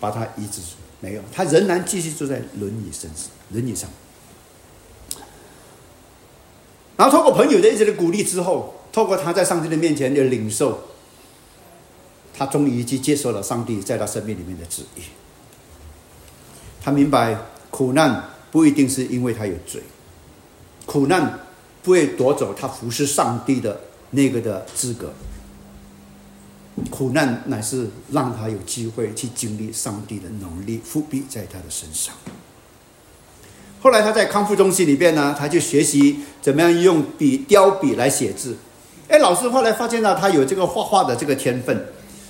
[0.00, 0.60] 把他医治，
[1.00, 3.88] 没有，他仍然继续坐在轮椅身上，轮椅上。
[6.96, 10.80] 然后通过朋友的一直的鼓励之后，透过他在上帝的面前的领受。
[12.38, 15.00] 他终于去接受了上帝在他生命里面的旨意。
[16.80, 17.36] 他明白
[17.68, 19.82] 苦难不一定是因为他有罪，
[20.86, 21.40] 苦难
[21.82, 25.12] 不会夺走他服侍上帝的那个的资格。
[26.90, 32.14] 苦难乃是让他有机会去经历上帝的能力复辟在他的身上。
[33.80, 38.56] 后来他在康复中心里边呢，他就学习怎么样用笔雕笔来写字。
[39.08, 41.86] 哎，老师后来发现了他有这个画画的这个天分。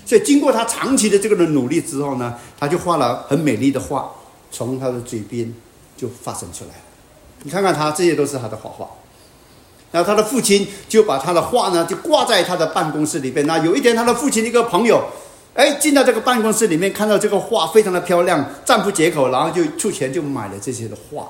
[0.07, 4.11] 所以，经过他长期的这个的努力之后呢，他就画了很美丽的画，
[4.51, 5.53] 从他的嘴边
[5.95, 6.83] 就发生出来了。
[7.43, 8.89] 你看看他，这些都是他的画画。
[9.91, 13.47] 然后他的父亲就把他的画呢，就挂在他的办公室里边。
[13.47, 15.03] 那有一天，他的父亲一个朋友，
[15.55, 21.29] 哎，进到这个办公室里面，看到这个画非常的漂亮，赞不绝口，然后就出钱就买了这些的画。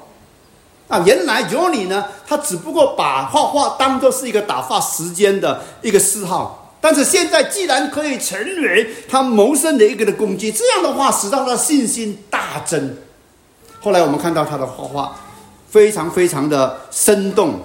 [0.88, 6.64] 啊，原来有你呢，他只不过把画画当做是一个打发时间的一个嗜好。
[6.80, 12.96] 但是现在既然可以成为他谋生的一个的工具，这样的话使到他信心大增。
[13.80, 15.16] 后来我们看到他的画画
[15.68, 17.60] 非常非常的生动，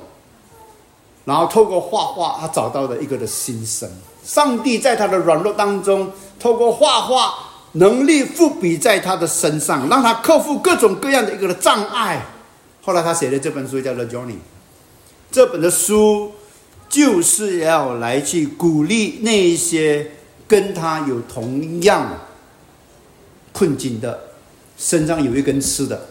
[1.26, 3.90] 然后透过画画，他找到了一个的心声。
[4.24, 7.34] 上帝在他的软弱当中，透过画画
[7.74, 12.26] 能力复比在他的身上，让他克服各种各样的一个的障碍。
[12.82, 14.34] 后来他写的这本书叫做《Johnny》，
[15.32, 16.32] 这本的书。
[16.90, 20.12] 就是要来去鼓励那一些
[20.48, 22.08] 跟他有同样
[23.52, 24.20] 困境的，
[24.78, 26.10] 身上有一根刺的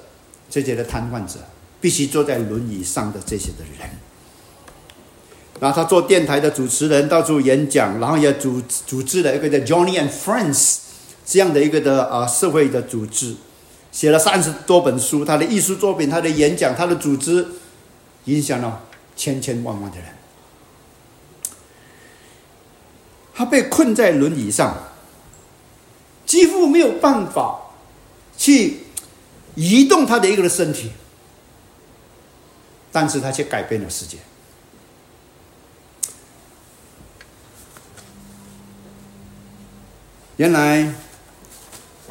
[0.51, 1.39] 这些的瘫痪者，
[1.81, 3.89] 必须坐在轮椅上的这些的人。
[5.63, 10.79] 然后他做电台的主持人，到处演讲，然后也组组织了一个叫 Johnny and Friends
[11.25, 13.37] 这样的一个的啊社会的组织，
[13.93, 17.47] 写了三十多本书，他的艺术作品、他的演讲、他的组织，
[18.25, 18.83] 影响了
[19.15, 20.07] 千千万万的人。
[23.33, 24.77] 他被困在轮椅上，
[26.27, 27.71] 几乎没有办法
[28.37, 28.79] 去
[29.55, 30.91] 移动他的一个身体，
[32.91, 34.19] 但是他却改变了世界。
[40.37, 40.93] 原来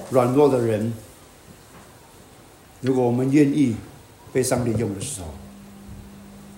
[0.09, 0.93] 软弱的人，
[2.81, 3.75] 如果我们愿意
[4.31, 5.27] 被上帝用的时候，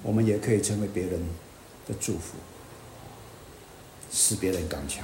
[0.02, 1.14] 我们也可以成为别人
[1.88, 2.36] 的祝福。
[4.12, 5.04] 使别人刚强。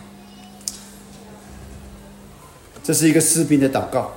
[2.84, 4.12] 这是一个士兵的祷告。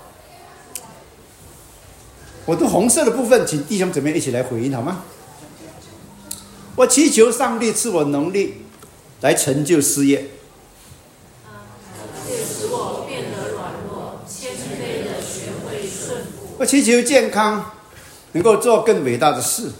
[2.45, 5.05] 我的红色的部分，请弟兄姊妹一起来回应好吗？
[6.77, 8.65] 我祈求上帝赐我能力，
[9.23, 10.29] 来成就事业。
[12.27, 15.87] 使我变得软弱，谦卑的学会
[16.63, 17.73] 我祈求健康，
[18.31, 19.73] 能够做更伟大的事。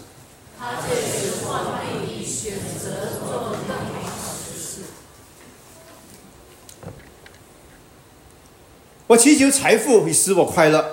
[9.07, 10.85] 我祈求财富，以使我快乐。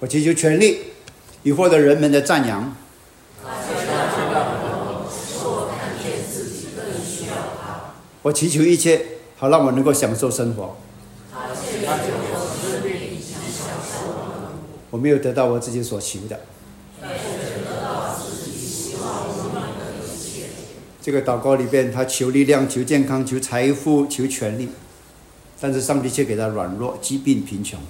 [0.00, 0.80] 我祈求权力，
[1.44, 2.76] 以获得人们的赞扬。
[8.20, 9.11] 我祈求一切，
[9.42, 10.76] 好让我能够享受生活。
[14.88, 16.38] 我没有得到我自己所求的。
[21.00, 24.68] 这个祷告里边，他求力量、求健康、求财富、求权利，
[25.60, 27.80] 但是上帝却给他软弱、疾病、贫穷，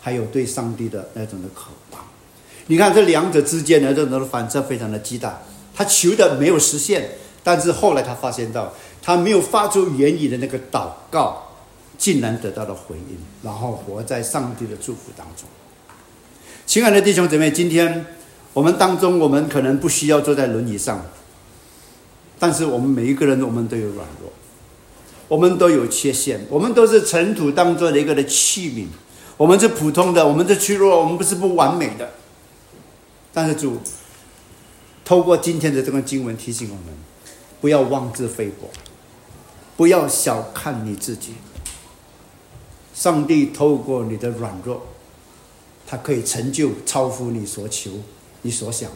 [0.00, 2.00] 还有对上帝的那种的渴望。
[2.68, 5.42] 你看这两者之间的这种的反射非常的巨大。
[5.74, 7.10] 他求的没有实现，
[7.44, 8.72] 但是后来他发现到，
[9.08, 11.54] 他没有发出言语的那个祷告，
[11.96, 15.48] 竟然得到了回应，然后活在上帝的祝福当中。
[16.66, 18.04] 亲爱的弟兄姊妹，今天
[18.52, 21.06] 我们当中，我们可能不需要坐在轮椅上，
[22.38, 24.30] 但是我们每一个人，我们都有软弱，
[25.26, 28.88] 我们都有缺陷，我们都是尘土当中的一个的器皿，
[29.38, 32.10] 我们是普通的，我们是脆弱，我们不是不完美的。
[33.32, 33.78] 但是主
[35.02, 36.94] 透过今天的这个经文提醒我们，
[37.62, 38.68] 不要妄自菲薄，
[39.78, 41.36] 不要小看你自己。
[42.92, 44.82] 上帝透过你的软弱。
[45.90, 47.92] 他可以成就超乎你所求、
[48.42, 48.90] 你所想、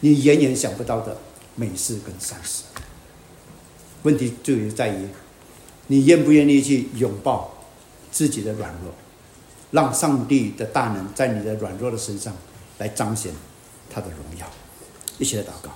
[0.00, 1.16] 你远远想不到的
[1.54, 2.64] 美事跟善事。
[4.02, 5.06] 问题就在于，
[5.86, 7.54] 你愿不愿意去拥抱
[8.10, 8.92] 自己的软弱，
[9.70, 12.34] 让上帝的大能在你的软弱的身上
[12.78, 13.32] 来彰显
[13.88, 14.46] 他的荣耀。
[15.18, 15.70] 一起来祷告，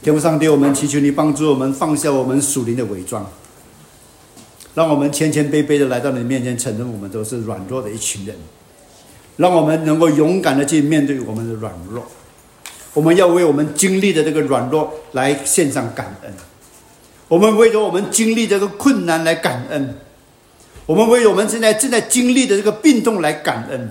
[0.00, 3.30] 天父上帝，我们祈求你帮助我们放下我们属灵的伪装，
[4.80, 8.34] 让我们谦谦卑卑的来到你面前，承认我们都是软弱的一群人。
[9.36, 12.02] 让我们能够勇敢的去面对我们的软弱，
[12.94, 16.32] 我们要为我们经历的这个软弱来献上感恩，
[17.28, 19.96] 我们为着我们经历这个困难来感恩，
[20.86, 23.90] 我们为我们现在正在经历的这个病痛来感恩。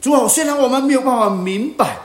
[0.00, 1.96] 主啊，虽然我们没有办法明白，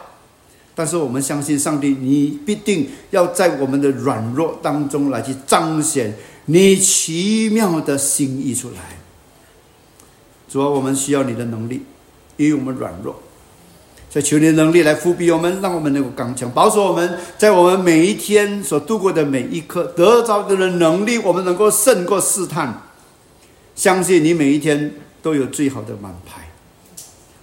[0.74, 6.16] 但是我们相信上帝，你必定要在我们的软弱当中来去彰显
[6.52, 8.98] 你奇妙的心意出来。
[10.50, 11.84] 主啊，我们需要你的能力。
[12.38, 13.22] 因为我们软弱，
[14.10, 22.82] 所以求你的能力来扶庇我们，让我们能够刚强，保守我们在我们每一天所度过的每一刻得着的能力，我们能够胜过试探。
[23.76, 26.50] 相信你每一天都有最好的满牌，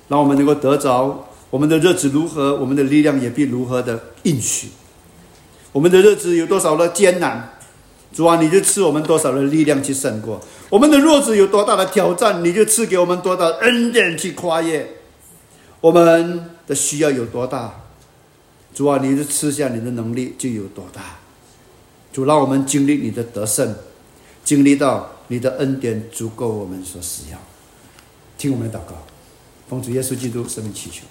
[0.08, 4.68] 让我们能够得着我们的日子如何，我们的力量也必如何的应许。
[5.72, 7.55] 我们的日子有多少的艰难，
[8.16, 10.40] 主啊，你就赐我们多少的力量去胜过。
[10.70, 14.90] 我们的弱子有多大的挑战，你就赐给我们多大的恩典去跨越。
[15.82, 17.82] 我们的需要有多大，
[18.74, 21.18] 主啊，你就赐下你的能力就有多大。
[22.10, 23.74] 主让我们经历你的得胜，
[24.42, 27.38] 经历到你的恩典足够我们所需要。
[28.38, 28.94] 听我们的祷告，
[29.68, 31.02] 奉主耶稣基督生命祈求。